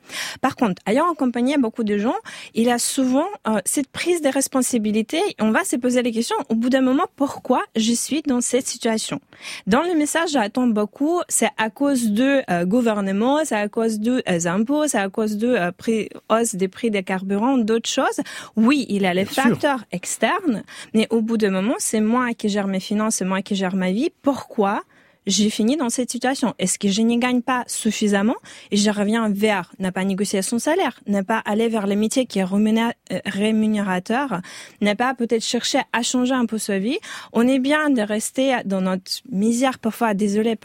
[0.41, 2.15] Par contre, ayant accompagné beaucoup de gens,
[2.55, 5.19] il y a souvent euh, cette prise de responsabilité.
[5.39, 8.67] On va se poser les questions au bout d'un moment pourquoi je suis dans cette
[8.67, 9.19] situation?
[9.67, 11.21] Dans le message, j'attends beaucoup.
[11.29, 15.37] C'est à cause de euh, gouvernement, c'est à cause de euh, impôts, c'est à cause
[15.37, 18.19] de prix, hausse des prix des carburants, d'autres choses.
[18.55, 22.47] Oui, il y a les facteurs externes, mais au bout d'un moment, c'est moi qui
[22.49, 24.12] gère mes finances, c'est moi qui gère ma vie.
[24.21, 24.81] Pourquoi?
[25.27, 26.53] J'ai fini dans cette situation.
[26.59, 28.35] Est-ce que je n'y gagne pas suffisamment?
[28.71, 32.25] Et je reviens vers n'a pas négocié son salaire, n'a pas aller vers le métier
[32.25, 34.41] qui est euh, rémunérateur,
[34.81, 36.97] n'a pas peut-être chercher à changer un peu sa vie.
[37.33, 40.13] On est bien de rester dans notre misère parfois.
[40.13, 40.55] Désolé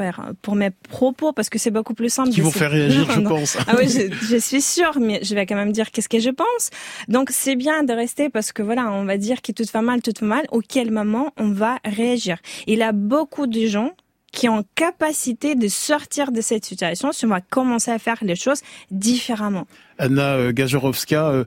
[0.43, 2.31] pour, mes propos parce que c'est beaucoup plus simple.
[2.31, 3.57] Qui vous faire réagir, je pense.
[3.67, 6.31] Ah oui, je, je, suis sûre, mais je vais quand même dire qu'est-ce que je
[6.31, 6.71] pense.
[7.09, 10.03] Donc c'est bien de rester parce que voilà, on va dire que tout va mal,
[10.03, 10.47] tout va mal.
[10.51, 12.39] Auquel moment on va réagir.
[12.67, 13.93] Il y a beaucoup de gens
[14.33, 18.37] qui ont capacité de sortir de cette situation si on va commencer à faire les
[18.37, 19.67] choses différemment.
[20.01, 21.45] Anna Gazurowska,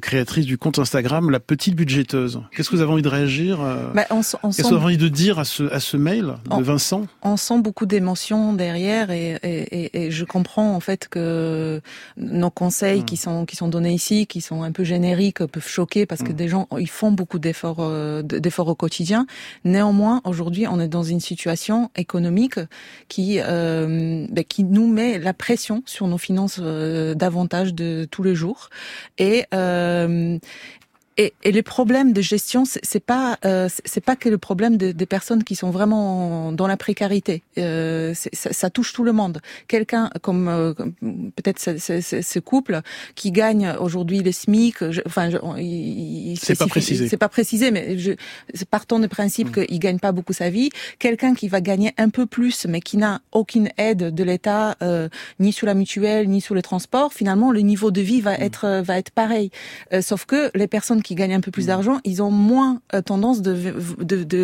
[0.00, 2.40] créatrice du compte Instagram La Petite Budgéteuse.
[2.54, 3.58] Qu'est-ce que vous avez envie de réagir
[3.94, 7.06] bah, Qu'est-ce que vous avez envie de dire à ce, à ce mail de Vincent?
[7.22, 11.80] On sent beaucoup d'émotions derrière et, et, et, je comprends en fait que
[12.16, 13.04] nos conseils mmh.
[13.04, 16.32] qui sont qui sont donnés ici, qui sont un peu génériques, peuvent choquer parce que
[16.32, 16.36] mmh.
[16.36, 17.90] des gens ils font beaucoup d'efforts
[18.22, 19.26] d'efforts au quotidien.
[19.64, 22.58] Néanmoins, aujourd'hui, on est dans une situation économique
[23.08, 27.43] qui euh, ben, qui nous met la pression sur nos finances euh, davantage
[27.74, 28.68] de tous les jours.
[29.18, 30.38] Et euh,
[31.16, 34.92] et, et, les problèmes de gestion, c'est pas euh, c'est pas que le problème de,
[34.92, 37.42] des personnes qui sont vraiment dans la précarité.
[37.58, 39.40] Euh, ça, ça, touche tout le monde.
[39.68, 40.74] Quelqu'un comme, euh,
[41.36, 42.80] peut-être ce, couple
[43.14, 44.82] qui gagne aujourd'hui le SMIC.
[45.06, 45.30] enfin,
[46.36, 47.08] c'est pas précisé.
[47.08, 48.12] C'est pas précisé, mais je,
[48.68, 49.66] partons du principe mmh.
[49.66, 50.70] qu'il gagne pas beaucoup sa vie.
[50.98, 55.08] Quelqu'un qui va gagner un peu plus, mais qui n'a aucune aide de l'État, euh,
[55.38, 57.12] ni sur la mutuelle, ni sur les transports.
[57.12, 58.42] Finalement, le niveau de vie va mmh.
[58.42, 59.50] être va être pareil.
[59.92, 61.68] Euh, sauf que les personnes qui gagnent un peu plus mm.
[61.68, 63.54] d'argent, ils ont moins euh, tendance de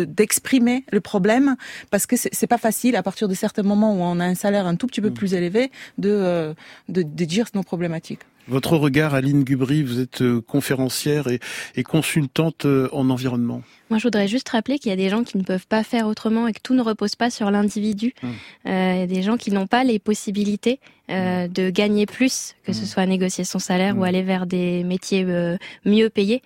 [0.05, 1.55] d'exprimer le problème
[1.89, 4.65] parce que c'est pas facile à partir de certains moments où on a un salaire
[4.67, 5.13] un tout petit peu mm.
[5.13, 6.53] plus élevé de, euh,
[6.87, 8.21] de, de dire nos problématiques.
[8.47, 11.39] Votre regard, Aline Gubry, vous êtes euh, conférencière et,
[11.75, 13.61] et, consultante euh, en environnement.
[13.91, 16.07] Moi, je voudrais juste rappeler qu'il y a des gens qui ne peuvent pas faire
[16.07, 18.13] autrement et que tout ne repose pas sur l'individu.
[18.23, 18.29] Hum.
[18.65, 21.51] Euh, il y a des gens qui n'ont pas les possibilités euh, hum.
[21.51, 22.85] de gagner plus, que ce hum.
[22.85, 26.41] soit négocier son salaire ou aller vers des métiers euh, mieux payés.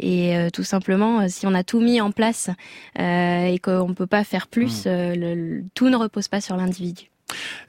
[0.00, 2.50] Et tout simplement, si on a tout mis en place
[2.96, 7.10] et qu'on ne peut pas faire plus, le, tout ne repose pas sur l'individu.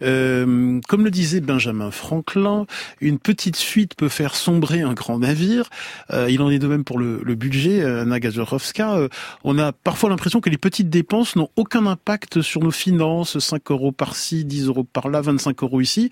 [0.02, 2.66] Euh, comme le disait Benjamin Franklin,
[3.02, 5.70] une petite fuite peut faire sombrer un grand navire.
[6.12, 8.96] Euh, il en est de même pour le, le budget, Anna Gazurowska.
[8.96, 9.08] Euh,
[9.44, 13.40] on a parfois l'impression que les petites dépenses n'ont aucun impact sur nos finances.
[13.40, 16.10] 5 euros par-ci, 10 euros par-là, 25 euros ici.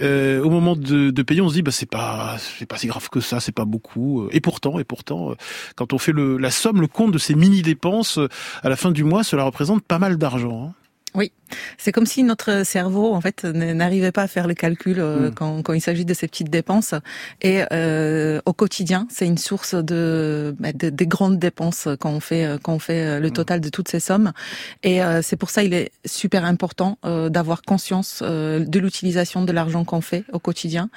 [0.00, 2.86] Euh, au moment de, de, payer, on se dit bah c'est pas c'est pas si
[2.86, 4.28] grave que ça, c'est pas beaucoup.
[4.32, 5.34] Et pourtant, et pourtant,
[5.74, 8.18] quand on fait le, la somme, le compte de ces mini dépenses
[8.62, 10.70] à la fin du mois, cela représente pas mal d'argent.
[10.70, 10.85] Hein.
[11.16, 11.32] Oui,
[11.78, 15.34] c'est comme si notre cerveau en fait n'arrivait pas à faire le calcul euh, hmm.
[15.34, 16.94] quand, quand, il s'agit de ces petites dépenses.
[17.42, 22.20] Et euh, au quotidien, c'est une source de, bah, de, des grandes dépenses quand on
[22.20, 23.32] fait quand on fait euh, le hmm.
[23.32, 24.32] total de toutes ces sommes.
[24.82, 29.52] Et euh, c'est pour ça il est super important euh, d'avoir conscience de l'utilisation de
[29.52, 30.90] l'argent qu'on fait au quotidien.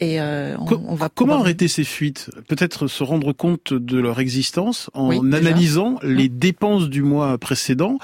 [0.00, 2.30] Et on, on, va comment arrêter ces fuites?
[2.48, 6.38] Peut-être se rendre compte de leur existence en analysant les hmm.
[6.38, 7.98] dépenses du mois précédent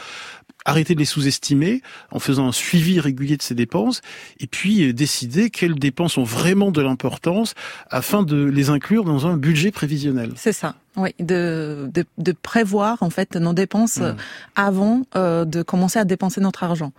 [0.68, 4.02] arrêter de les sous-estimer en faisant un suivi régulier de ces dépenses
[4.38, 7.54] et puis euh, décider quelles dépenses ont vraiment de l'importance
[7.90, 10.32] afin de les inclure dans un budget prévisionnel.
[10.36, 10.74] C'est ça.
[10.96, 14.16] Oui, de, de, de, prévoir en fait nos dépenses mmh.
[14.56, 16.92] avant euh, de commencer à dépenser notre argent.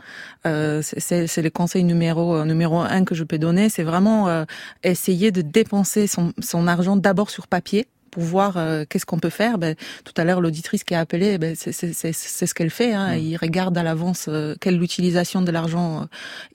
[0.45, 3.67] Euh, c'est le conseil numéro euh, numéro un que je peux donner.
[3.67, 4.45] C'est vraiment euh,
[4.83, 9.29] essayer de dépenser son, son argent d'abord sur papier pour voir euh, qu'est-ce qu'on peut
[9.29, 9.57] faire.
[9.57, 12.93] Ben, tout à l'heure, l'auditrice qui a appelé, ben, c'est ce qu'elle fait.
[12.93, 13.15] Hein.
[13.15, 13.19] Mmh.
[13.19, 16.05] Ils regardent à l'avance euh, quelle utilisation de l'argent euh,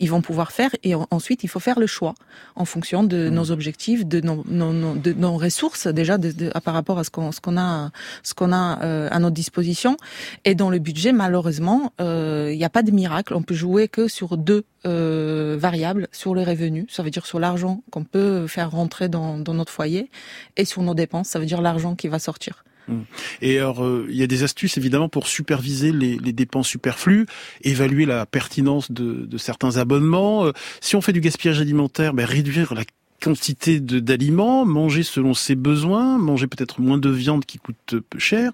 [0.00, 0.70] ils vont pouvoir faire.
[0.82, 2.14] Et ensuite, il faut faire le choix
[2.56, 3.34] en fonction de mmh.
[3.34, 7.10] nos objectifs, de nos, nos, de nos ressources déjà de, de, par rapport à ce
[7.10, 7.90] qu'on qu'on a,
[8.22, 9.96] ce qu'on a à notre disposition.
[10.44, 13.34] Et dans le budget, malheureusement, il n'y a pas de miracle.
[13.34, 17.38] On peut jouer que sur deux euh, variable sur les revenus, ça veut dire sur
[17.38, 20.10] l'argent qu'on peut faire rentrer dans, notre foyer,
[20.56, 22.64] et sur nos dépenses, ça veut dire l'argent qui va sortir.
[22.88, 23.00] Mmh.
[23.40, 27.26] Et alors, euh, il y a des astuces évidemment pour superviser les, dépenses superflues,
[27.62, 30.46] évaluer la pertinence de, de certains abonnements.
[30.46, 32.84] Euh, si on fait du gaspillage alimentaire, ben, réduire la
[33.24, 38.52] quantité d'aliments, manger selon ses besoins, manger peut-être moins de viande qui coûte peu cher.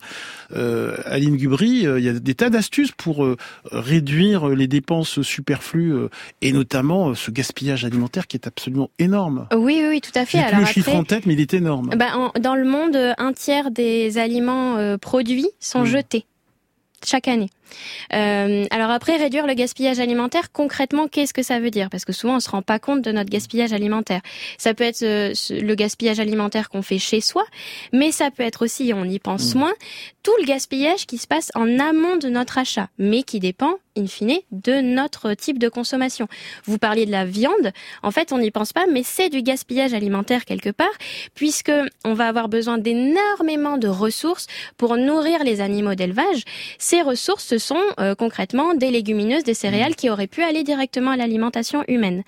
[0.52, 3.36] Euh, Aline Gubry, euh, il y a des tas d'astuces pour euh,
[3.72, 6.08] réduire les dépenses superflues euh,
[6.40, 9.48] et notamment ce gaspillage alimentaire qui est absolument énorme.
[9.56, 10.38] Oui, oui, tout à fait.
[10.38, 11.90] J'ai plus le chiffre en tête, mais il est énorme.
[11.96, 16.26] Bah, dans le monde, un tiers des aliments produits sont jetés
[17.04, 17.50] chaque année.
[18.12, 21.90] Euh, alors après, réduire le gaspillage alimentaire, concrètement, qu'est-ce que ça veut dire?
[21.90, 24.20] Parce que souvent, on se rend pas compte de notre gaspillage alimentaire.
[24.58, 27.44] Ça peut être euh, le gaspillage alimentaire qu'on fait chez soi,
[27.92, 29.58] mais ça peut être aussi, on y pense mmh.
[29.58, 29.74] moins,
[30.22, 34.06] tout le gaspillage qui se passe en amont de notre achat, mais qui dépend, in
[34.06, 36.28] fine, de notre type de consommation.
[36.64, 39.94] Vous parliez de la viande, en fait, on n'y pense pas, mais c'est du gaspillage
[39.94, 40.92] alimentaire quelque part,
[41.34, 41.72] puisque
[42.04, 46.44] on va avoir besoin d'énormément de ressources pour nourrir les animaux d'élevage.
[46.78, 51.16] Ces ressources sont euh, concrètement des légumineuses, des céréales qui auraient pu aller directement à
[51.16, 52.24] l'alimentation humaine.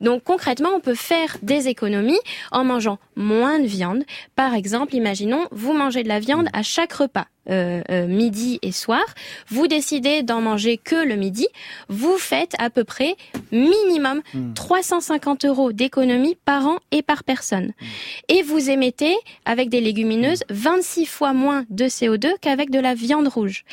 [0.00, 2.20] Donc concrètement, on peut faire des économies
[2.52, 4.04] en mangeant moins de viande.
[4.36, 8.72] Par exemple, imaginons, vous mangez de la viande à chaque repas euh, euh, midi et
[8.72, 9.04] soir,
[9.48, 11.46] vous décidez d'en manger que le midi,
[11.88, 13.16] vous faites à peu près
[13.52, 14.22] minimum
[14.54, 15.48] 350 hmm.
[15.48, 17.72] euros d'économie par an et par personne.
[17.80, 17.84] Hmm.
[18.28, 23.28] Et vous émettez, avec des légumineuses, 26 fois moins de CO2 qu'avec de la viande
[23.28, 23.64] rouge.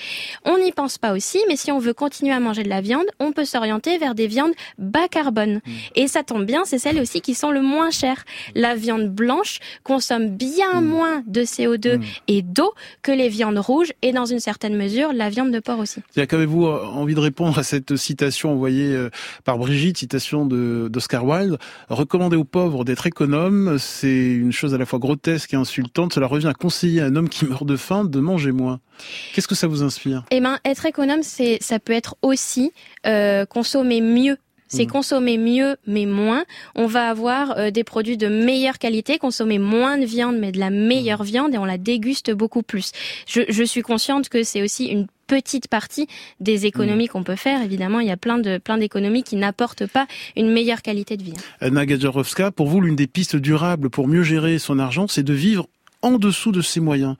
[0.43, 3.05] On n'y pense pas aussi, mais si on veut continuer à manger de la viande,
[3.19, 5.61] on peut s'orienter vers des viandes bas carbone.
[5.65, 5.71] Hmm.
[5.95, 8.25] Et ça tombe bien, c'est celles aussi qui sont le moins chères.
[8.53, 14.11] La viande blanche consomme bien moins de CO2 et d'eau que les viandes rouges et
[14.11, 16.01] dans une certaine mesure la viande de porc aussi.
[16.15, 19.09] Qu'avez-vous euh, envie de répondre à cette citation envoyée euh,
[19.43, 21.57] par Brigitte, citation d'Oscar Wilde?
[21.89, 26.13] Recommander aux pauvres d'être économes, c'est une chose à la fois grotesque et insultante.
[26.13, 28.79] Cela revient à conseiller à un homme qui meurt de faim de manger moins.
[29.33, 30.23] Qu'est-ce que ça vous inspire?
[30.31, 32.71] Eh ben, être économe, c'est ça peut être aussi
[33.05, 34.37] euh, consommer mieux
[34.71, 34.91] c'est mm.
[34.91, 36.43] consommer mieux mais moins.
[36.75, 40.59] On va avoir euh, des produits de meilleure qualité, consommer moins de viande mais de
[40.59, 41.25] la meilleure mm.
[41.25, 42.91] viande et on la déguste beaucoup plus.
[43.27, 46.07] Je, je suis consciente que c'est aussi une petite partie
[46.39, 47.09] des économies mm.
[47.09, 47.61] qu'on peut faire.
[47.61, 51.23] Évidemment, il y a plein de plein d'économies qui n'apportent pas une meilleure qualité de
[51.23, 51.33] vie.
[51.59, 55.33] Anna Gajarowska, pour vous, l'une des pistes durables pour mieux gérer son argent, c'est de
[55.33, 55.67] vivre
[56.01, 57.15] en dessous de ses moyens.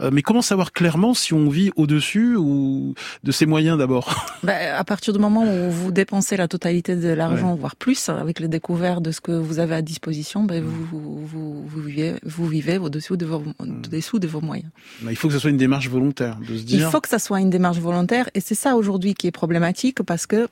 [0.00, 4.26] Euh, mais comment savoir clairement si on vit au-dessus ou de ses moyens d'abord?
[4.42, 8.40] Bah, À partir du moment où vous dépensez la totalité de l'argent, voire plus, avec
[8.40, 12.46] le découvert de ce que vous avez à disposition, bah, vous, vous, vous, vivez, vous
[12.46, 14.70] vivez au-dessous de, vos, au-dessous de vos moyens.
[15.02, 16.80] Bah, il faut que ce soit une démarche volontaire, de se dire...
[16.80, 20.02] Il faut que ça soit une démarche volontaire, et c'est ça aujourd'hui qui est problématique,
[20.02, 20.48] parce que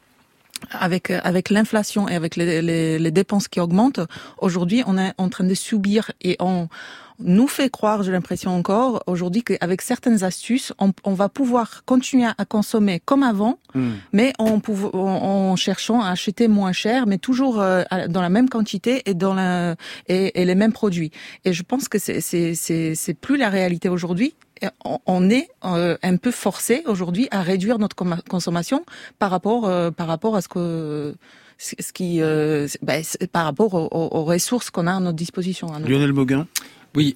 [0.73, 4.01] avec avec l'inflation et avec les, les, les dépenses qui augmentent,
[4.39, 6.69] aujourd'hui, on est en train de subir et on
[7.21, 12.27] nous fait croire, j'ai l'impression encore aujourd'hui qu'avec certaines astuces, on, on, va pouvoir continuer
[12.27, 13.91] à consommer comme avant, hmm.
[14.13, 14.61] mais en,
[14.93, 19.35] en, cherchant à acheter moins cher, mais toujours euh, dans la même quantité et dans
[19.35, 19.75] la
[20.07, 21.11] et, et les mêmes produits.
[21.45, 24.35] Et je pense que c'est plus la réalité aujourd'hui
[25.07, 28.85] on est euh, un peu forcé aujourd'hui à réduire notre consommation
[29.21, 31.15] par rapport euh, par rapport à ce que
[31.59, 32.19] ce qui
[32.83, 35.69] ben, par rapport aux, aux ressources qu'on a à notre disposition.
[35.79, 36.49] Lionel Boguin
[36.95, 37.15] oui,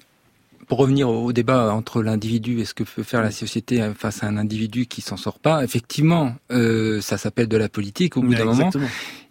[0.67, 4.27] pour revenir au débat entre l'individu et ce que peut faire la société face à
[4.27, 8.33] un individu qui s'en sort pas, effectivement, euh, ça s'appelle de la politique au bout
[8.33, 8.69] d'un moment.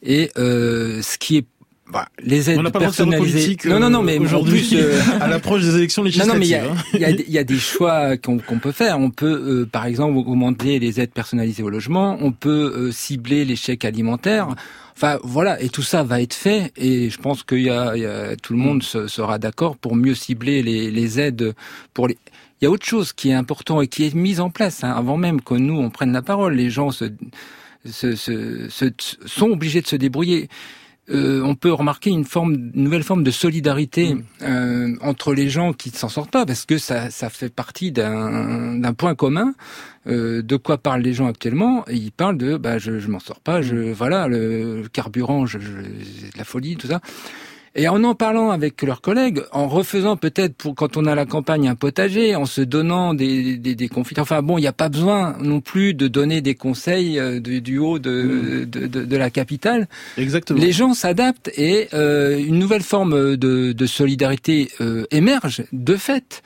[0.02, 1.46] Et euh, ce qui est
[1.92, 3.56] bah, les aides personnalisées.
[3.66, 6.32] non, non, non, mais euh, aujourd'hui, euh, à l'approche des élections législatives.
[6.32, 7.16] Non, non, mais il y, hein.
[7.28, 8.98] y, a des choix qu'on peut faire.
[8.98, 12.16] On peut, par exemple, augmenter les aides personnalisées au logement.
[12.20, 14.48] On peut cibler les chèques alimentaires.
[14.96, 18.52] Enfin voilà, et tout ça va être fait, et je pense qu'il y, a, tout
[18.52, 21.54] le monde sera d'accord pour mieux cibler les, aides
[21.94, 22.18] pour les.
[22.60, 24.92] Il y a autre chose qui est important et qui est mise en place hein,
[24.96, 26.54] avant même que nous on prenne la parole.
[26.54, 27.06] Les gens se,
[27.84, 28.90] se, se
[29.26, 30.48] sont obligés de se débrouiller.
[31.12, 34.22] Euh, on peut remarquer une forme, une nouvelle forme de solidarité mm.
[34.42, 37.92] euh, entre les gens qui ne s'en sortent pas, parce que ça, ça fait partie
[37.92, 39.54] d'un point commun.
[40.08, 41.84] Euh, de quoi parlent les gens actuellement?
[41.88, 43.92] Ils parlent de, bah, je, je m'en sors pas, je, mm.
[43.92, 45.72] voilà, le, carburant, je, je,
[46.36, 47.00] la folie, tout ça.
[47.74, 51.24] Et en en parlant avec leurs collègues, en refaisant peut-être pour quand on a la
[51.24, 54.20] campagne un potager, en se donnant des, des, des conflits.
[54.20, 57.78] Enfin bon, il n'y a pas besoin non plus de donner des conseils euh, du,
[57.78, 59.88] haut de, de, de, de, la capitale.
[60.18, 60.60] Exactement.
[60.60, 66.42] Les gens s'adaptent et euh, une nouvelle forme de, de solidarité euh, émerge de fait.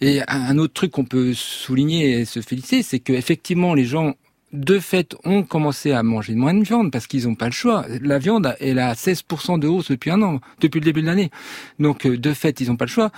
[0.00, 4.14] Et un autre truc qu'on peut souligner et se féliciter, c'est que effectivement les gens
[4.52, 7.84] de fait, ont commencé à manger moins de viande parce qu'ils n'ont pas le choix.
[8.02, 11.30] La viande, elle a 16% de hausse depuis un an, depuis le début de l'année.
[11.78, 13.10] Donc, euh, de fait, ils n'ont pas le choix.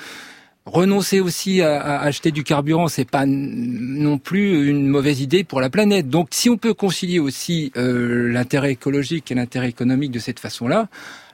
[0.65, 5.71] Renoncer aussi à, acheter du carburant, c'est pas non plus une mauvaise idée pour la
[5.71, 6.09] planète.
[6.09, 10.89] Donc, si on peut concilier aussi euh, l'intérêt écologique et l'intérêt économique de cette façon-là,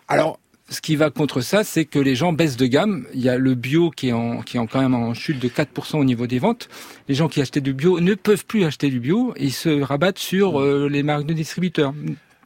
[0.07, 0.38] alors
[0.71, 3.07] ce qui va contre ça, c'est que les gens baissent de gamme.
[3.14, 5.49] Il y a le bio qui est, en, qui est quand même en chute de
[5.49, 6.69] 4% au niveau des ventes.
[7.09, 9.33] Les gens qui achetaient du bio ne peuvent plus acheter du bio.
[9.39, 11.95] Ils se rabattent sur euh, les marques de distributeurs.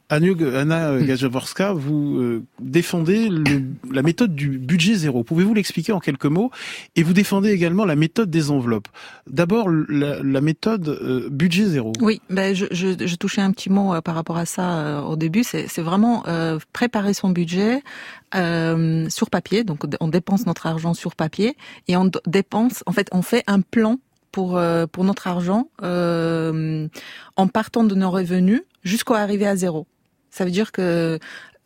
[0.09, 1.05] Anna euh, hmm.
[1.05, 3.29] Gajaworska, vous euh, défendez
[3.91, 5.23] la méthode du budget zéro.
[5.23, 6.51] Pouvez-vous l'expliquer en quelques mots?
[6.95, 8.87] Et vous défendez également la méthode des enveloppes.
[9.27, 11.93] D'abord, la, méthode euh, budget zéro.
[12.01, 15.43] Oui, ben je, je, touchais un petit mot par rapport à ça au début.
[15.43, 16.23] C'est vraiment
[16.73, 17.81] préparer son budget
[18.33, 19.63] sur papier.
[19.63, 21.55] Donc, on dépense notre argent sur papier
[21.87, 22.83] et on dépense.
[22.85, 23.99] En fait, on fait un plan
[24.31, 29.87] pour pour notre argent en partant de nos revenus jusqu'à arriver à zéro.
[30.33, 31.19] Ça veut dire que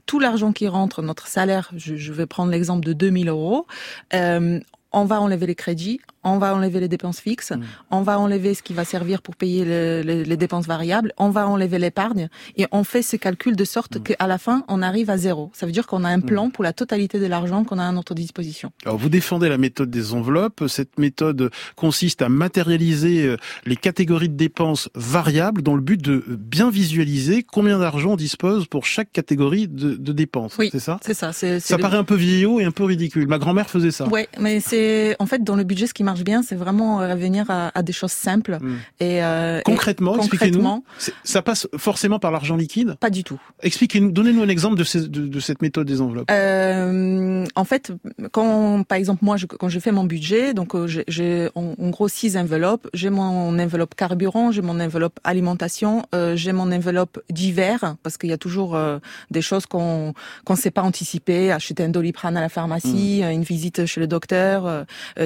[0.05, 3.65] tout l'argent qui rentre, notre salaire, je, vais prendre l'exemple de 2000 euros,
[4.13, 4.59] euh,
[4.97, 7.61] on va enlever les crédits, on va enlever les dépenses fixes, mm.
[7.91, 9.63] on va enlever ce qui va servir pour payer
[10.03, 14.03] les dépenses variables, on va enlever l'épargne et on fait ces calculs de sorte mm.
[14.03, 15.51] qu'à la fin, on arrive à zéro.
[15.53, 17.91] Ça veut dire qu'on a un plan pour la totalité de l'argent qu'on a à
[17.91, 18.71] notre disposition.
[18.85, 20.63] Alors vous défendez la méthode des enveloppes.
[20.67, 26.23] Cette méthode consiste à matérialiser euh, les catégories de dépenses variables dans le but de
[26.27, 30.57] bien visualiser combien d'argent on dispose pour chaque catégorie de, de dépenses.
[30.57, 30.99] Oui, c'est ça?
[31.01, 31.31] C'est ça.
[31.33, 33.27] ça paraît un peu vieillot et un peu ridicule.
[33.27, 34.07] Ma grand-mère faisait ça.
[34.11, 34.86] Oui, mais c'est
[35.19, 37.93] en fait dans le budget ce qui marche bien, c'est vraiment revenir à, à, des
[37.93, 38.57] choses simples.
[38.61, 38.77] Hmm.
[38.99, 40.83] Et, euh, concrètement, expliquez-nous.
[41.23, 42.95] Ça passe forcément par l'argent liquide?
[42.99, 43.39] Pas du tout.
[43.61, 46.29] Expliquez-nous, donnez-nous un exemple de, de, de, cette méthode des enveloppes.
[46.31, 47.91] Euh, en fait,
[48.31, 51.89] quand par exemple moi, je, quand je fais mon budget, donc euh, j'ai en, en,
[51.89, 52.87] gros six enveloppes.
[52.93, 58.29] J'ai mon enveloppe carburant, j'ai mon enveloppe alimentation, euh, j'ai mon enveloppe d'hiver parce qu'il
[58.29, 58.99] y a toujours euh,
[59.31, 60.13] des choses qu'on
[60.45, 61.51] qu'on ne sait pas anticiper.
[61.51, 63.31] Acheter un doliprane à la pharmacie, hmm.
[63.31, 64.76] une visite chez le docteur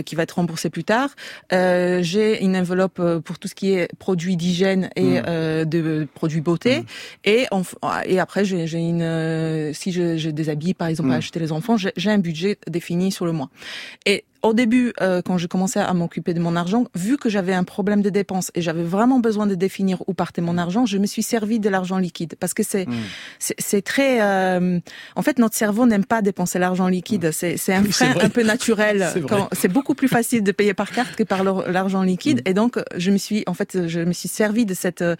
[0.06, 1.10] qui va être remboursée plus tard.
[1.52, 5.66] j'ai une enveloppe pour tout ce qui est produits d'hygiène et mmh.
[5.66, 6.80] de produits beauté.
[6.80, 6.86] Mmh.
[7.26, 7.48] Et,
[8.06, 12.12] et après, j'ai une, si j'ai des habits, par exemple, à acheter les enfants, j'ai
[12.12, 13.50] un budget défini sur le mois.
[14.06, 17.54] Et au début, euh, quand j'ai commencé à m'occuper de mon argent, vu que j'avais
[17.54, 20.98] un problème de dépenses et j'avais vraiment besoin de définir où partait mon argent, je
[20.98, 22.94] me suis servi de l'argent liquide parce que c'est mmh.
[23.40, 24.22] c'est très.
[24.22, 24.80] Euh...
[25.16, 27.28] En fait, notre cerveau n'aime pas dépenser l'argent liquide.
[27.28, 27.56] Mmh.
[27.58, 29.08] C'est un frein un peu naturel.
[29.54, 32.40] C'est beaucoup plus facile de payer par carte que par l'argent liquide.
[32.40, 32.50] Mmh.
[32.50, 35.16] Et donc, je me suis en fait, je me suis servi de cette euh,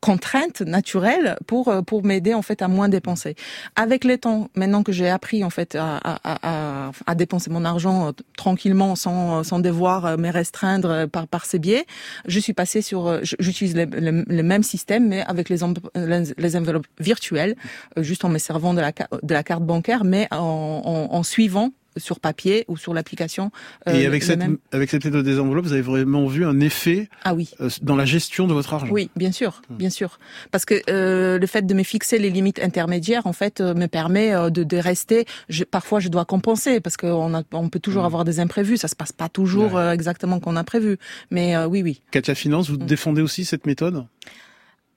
[0.00, 3.34] contrainte naturelle pour euh, pour m'aider en fait à moins dépenser.
[3.76, 7.64] Avec le temps, maintenant que j'ai appris en fait à, à, à, à dépenser mon
[7.64, 8.61] argent tranquillement
[8.96, 11.86] sans, devoir euh, me restreindre euh, par, ces biais.
[12.26, 17.56] Je suis passée sur, euh, j'utilise le, même système, mais avec les, enveloppes virtuelles,
[17.96, 22.94] juste en me servant de la, carte bancaire, mais en suivant sur papier ou sur
[22.94, 23.50] l'application.
[23.88, 24.40] Euh, et avec cette,
[24.72, 27.50] avec cette méthode des enveloppes, vous avez vraiment vu un effet ah oui.
[27.60, 29.76] Euh, dans la gestion de votre argent Oui, bien sûr, hmm.
[29.76, 30.18] bien sûr.
[30.50, 34.32] Parce que euh, le fait de me fixer les limites intermédiaires, en fait, me permet
[34.50, 35.26] de, de rester.
[35.48, 38.06] Je, parfois, je dois compenser parce qu'on on peut toujours hmm.
[38.06, 38.76] avoir des imprévus.
[38.76, 40.98] Ça se passe pas toujours exactement qu'on a prévu.
[41.30, 42.00] Mais oui, oui.
[42.10, 42.86] Katia Finance, vous hmm.
[42.86, 44.04] défendez aussi cette méthode?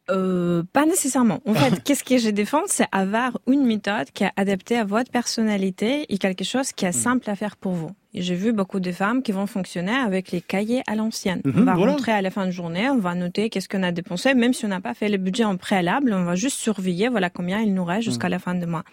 [0.09, 1.39] Euh, pas nécessairement.
[1.45, 5.11] En fait, qu'est-ce que je défends, c'est avoir une méthode qui est adaptée à votre
[5.11, 6.93] personnalité et quelque chose qui est hmm.
[6.93, 7.89] simple à faire pour vous.
[8.17, 11.41] J'ai vu beaucoup de femmes qui vont fonctionner avec les cahiers à l'ancienne.
[11.43, 13.91] on mhm, va rentrer à la fin de journée, on va noter qu'est-ce qu'on a
[13.91, 17.09] dépensé, même si on n'a pas fait le budget en préalable, on va juste surveiller,
[17.09, 18.31] voilà combien il nous reste jusqu'à mhm.
[18.31, 18.83] la fin de mois.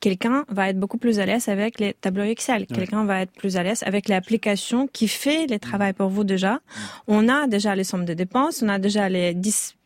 [0.00, 2.66] Quelqu'un va être beaucoup plus à l'aise avec les tableaux Excel.
[2.66, 6.60] Quelqu'un va être plus à l'aise avec l'application qui fait les travaux pour vous déjà.
[7.06, 9.76] On a déjà les sommes de dépenses, on a déjà les 10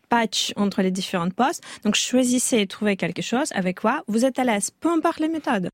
[0.57, 1.63] entre les différentes postes.
[1.85, 4.03] Donc choisissez et trouvez quelque chose avec quoi?
[4.09, 5.69] Vous êtes à l'aise, peu importe les méthodes.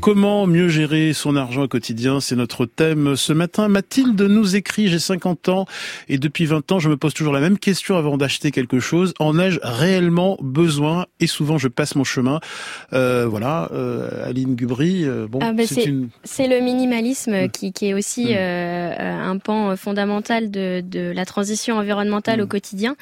[0.00, 3.68] Comment mieux gérer son argent au quotidien C'est notre thème ce matin.
[3.68, 5.66] Mathilde nous écrit, j'ai 50 ans
[6.08, 9.12] et depuis 20 ans, je me pose toujours la même question avant d'acheter quelque chose.
[9.18, 12.40] En ai-je réellement besoin Et souvent, je passe mon chemin.
[12.94, 15.04] Euh, voilà, euh, Aline Gubry.
[15.04, 17.50] Euh, bon, ah ben c'est le minimalisme hmm.
[17.50, 22.48] qui, qui, est aussi euh, un pan fondamental de, de la transition environnementale au hmm.
[22.48, 22.96] quotidien.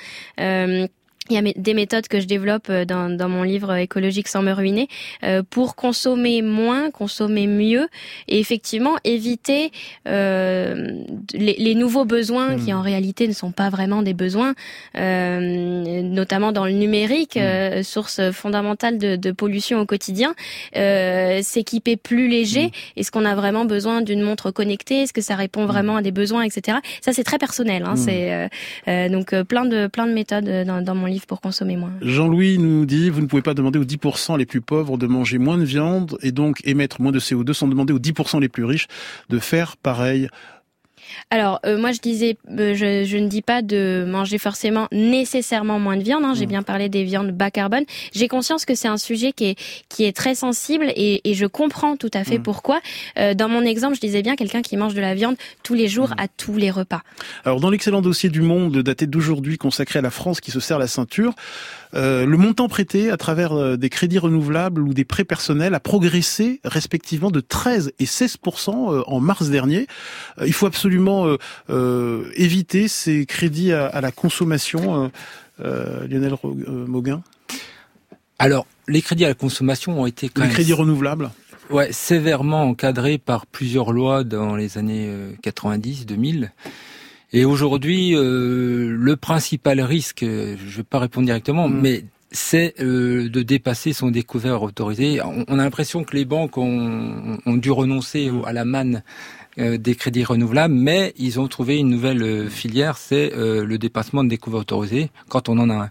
[1.31, 4.29] Euh, il y a des méthodes que je développe euh, dans, dans mon livre écologique
[4.29, 4.89] sans me ruiner
[5.23, 7.89] euh, pour consommer moins, consommer mieux
[8.29, 9.71] et effectivement éviter
[10.07, 11.03] euh,
[11.33, 14.55] les, les, nouveaux besoins qui en réalité ne sont pas vraiment des besoins,
[14.97, 20.35] euh, notamment dans le numérique, euh, source fondamentale de, de, pollution au quotidien.
[20.73, 25.03] S'équiper plus léger, est-ce qu'on a vraiment besoin d'une montre connectée?
[25.03, 26.79] Est-ce que ça répond vraiment à des besoins, etc.
[27.01, 27.85] Ça c'est très personnel.
[27.87, 31.93] Hein, C'est donc plein de plein de méthodes dans, dans mon livre pour consommer moins.
[32.01, 35.39] Jean-Louis nous dit, vous ne pouvez pas demander aux 10% les plus pauvres de manger
[35.39, 38.65] moins de viande et donc émettre moins de CO2 sans demander aux 10% les plus
[38.65, 38.87] riches
[39.29, 40.29] de faire pareil.
[41.31, 45.79] Alors euh, moi je disais, euh, je, je, ne dis pas de manger forcément nécessairement
[45.79, 46.25] moins de viande.
[46.25, 46.35] Hein.
[46.35, 46.51] J'ai mmh.
[46.51, 47.85] bien parlé des viandes bas carbone.
[48.13, 51.47] J'ai conscience que c'est un sujet qui est qui est très sensible et, et je
[51.47, 52.43] comprends tout à fait mmh.
[52.43, 52.81] pourquoi.
[53.19, 55.89] Euh, dans mon exemple, je disais bien quelqu'un qui mange de la viande tous les
[55.89, 56.21] jours mmh.
[56.23, 57.03] à tous les repas.
[57.45, 60.79] Alors dans l'excellent dossier du Monde daté d'aujourd'hui consacré à la France qui se serre
[60.79, 61.35] la ceinture,
[61.95, 65.81] euh, le montant prêté à travers euh, des crédits renouvelables ou des prêts personnels a
[65.81, 69.87] progressé respectivement de 13 et 16% euh, en mars dernier.
[70.45, 71.37] il faut absolument
[72.37, 75.11] éviter ces crédits à, la consommation.
[75.59, 76.35] Lionel
[76.67, 77.23] Mauguin
[78.39, 81.31] Alors, les crédits à la consommation ont été quand les crédits renouvelables
[81.71, 85.13] Ouais, sévèrement encadrés par plusieurs lois dans les années
[85.43, 86.53] 90, 2000.
[87.33, 91.81] Et aujourd'hui, euh, le principal risque, je ne vais pas répondre directement, mm.
[91.81, 95.21] mais c'est euh, de dépasser son découvert autorisé.
[95.23, 99.03] On, a l'impression que les banques ont, ont dû renoncer à la manne
[99.59, 104.25] euh, des crédits renouvelables, mais ils ont trouvé une nouvelle euh, filière, c'est le dépassement
[104.25, 105.91] de découvert autorisé quand on en a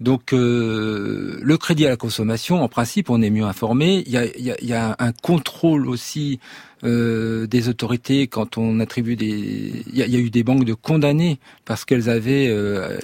[0.00, 4.04] Donc le crédit à la consommation, en principe, on est mieux informé.
[4.06, 6.38] Il y a, il y a, il y a un contrôle aussi
[6.84, 9.82] euh, des autorités quand on attribue des.
[9.92, 12.96] Il y, a eu des banques de condamnés parce qu'elles avaient, euh,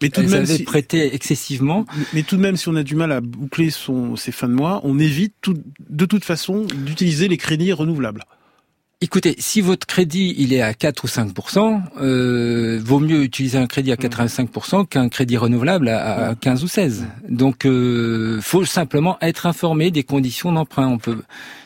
[0.00, 1.84] mais tout de même, avaient prêté excessivement.
[2.14, 4.54] Mais tout de même, si on a du mal à boucler son, ses fins de
[4.54, 5.54] mois, on évite tout,
[5.90, 8.24] de toute façon d'utiliser les crédits renouvelables.
[9.04, 13.66] Écoutez, si votre crédit il est à 4 ou 5% euh, vaut mieux utiliser un
[13.66, 17.06] crédit à 85% qu'un crédit renouvelable à, 15 ou 16.
[17.28, 20.86] Donc euh, faut simplement être informé des conditions d'emprunt.
[20.86, 21.20] On peut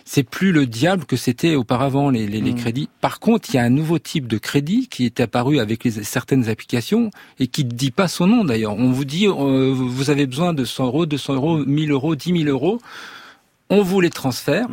[0.07, 2.57] c'est plus le diable que c'était auparavant les, les, les, mm.
[2.57, 2.89] crédits.
[3.03, 5.91] Par contre, il y a un nouveau type de crédit qui est apparu avec les,
[5.91, 8.79] certaines applications et qui ne dit pas son nom d'ailleurs.
[8.79, 12.45] On vous dit euh, vous avez besoin de 100 euros, 200 euros, 1000 euros, 10
[12.45, 12.81] 000 euros.
[13.69, 14.69] On vous les transfère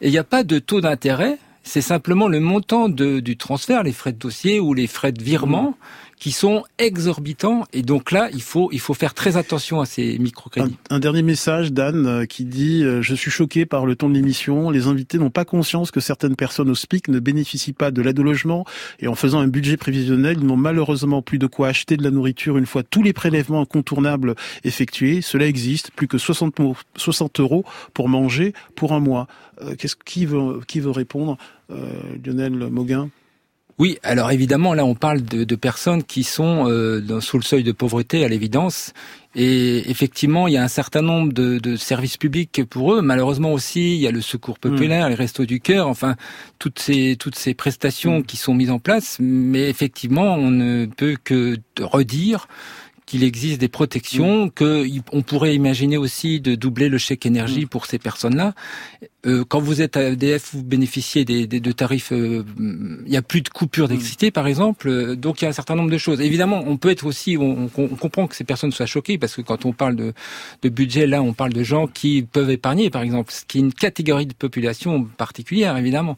[0.00, 3.82] et il n'y a pas de taux d'intérêt c'est simplement le montant de, du transfert,
[3.82, 5.74] les frais de dossier ou les frais de virement
[6.18, 7.64] qui sont exorbitants.
[7.72, 10.76] Et donc là, il faut, il faut faire très attention à ces microcrédits.
[10.90, 14.14] Un, dernier message d'Anne euh, qui dit euh, Je suis choqué par le ton de
[14.14, 14.70] l'émission.
[14.70, 18.18] Les invités n'ont pas conscience que certaines personnes au SPIC ne bénéficient pas de l'aide
[18.18, 18.64] au logement.
[19.00, 22.10] Et en faisant un budget prévisionnel, ils n'ont malheureusement plus de quoi acheter de la
[22.10, 25.22] nourriture une fois tous les prélèvements incontournables effectués.
[25.22, 26.60] Cela existe, plus que 60,
[26.96, 27.64] 60 euros
[27.94, 29.28] pour manger pour un mois.
[29.62, 31.36] Euh, qu'est-ce qui veut, qui veut répondre
[32.24, 33.10] Lionel Mauguin
[33.78, 37.62] oui, alors évidemment, là, on parle de, de personnes qui sont euh, sous le seuil
[37.62, 38.92] de pauvreté, à l'évidence.
[39.36, 43.02] Et effectivement, il y a un certain nombre de, de, services publics pour eux.
[43.02, 45.10] Malheureusement aussi, il y a le secours populaire, mm.
[45.10, 46.16] les restos du cœur, enfin
[46.58, 49.18] toutes ces toutes ces prestations qui sont mises en place.
[49.20, 52.48] Mais effectivement, on ne peut que redire
[53.06, 54.50] qu'il existe des protections, mm.
[54.50, 58.54] que on pourrait imaginer aussi de doubler le chèque énergie pour ces personnes-là.
[59.26, 62.12] Euh, quand vous êtes à EDF, vous bénéficiez des, des de tarifs.
[62.12, 64.88] Euh, il n'y a plus de coupure d'électricité, par exemple.
[64.88, 66.20] Euh, donc il y a un certain nombre de choses.
[66.20, 67.36] Évidemment, on peut être aussi.
[67.36, 70.12] On, on, comprend que ces personnes soient choquées parce que quand on parle de,
[70.62, 73.60] de, budget, là, on parle de gens qui peuvent épargner, par exemple, ce qui est
[73.60, 76.16] une catégorie de population particulière, évidemment.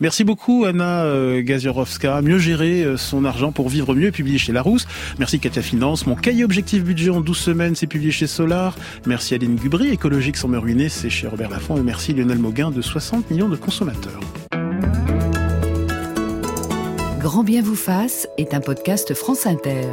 [0.00, 1.06] Merci beaucoup, Anna
[1.42, 2.20] Gazierowska.
[2.22, 4.88] Mieux gérer son argent pour vivre mieux, publié chez Larousse.
[5.18, 6.06] Merci Katia Finance.
[6.06, 8.76] Mon cahier objectif budget en 12 semaines, c'est publié chez Solar.
[9.06, 9.88] Merci Aline Gubry.
[9.90, 11.76] Écologique sans me ruiner, c'est chez Robert Laffont.
[11.76, 14.20] Et merci Lionel gain de 60 millions de consommateurs.
[17.20, 19.84] Grand bien vous fasse est un podcast France Inter.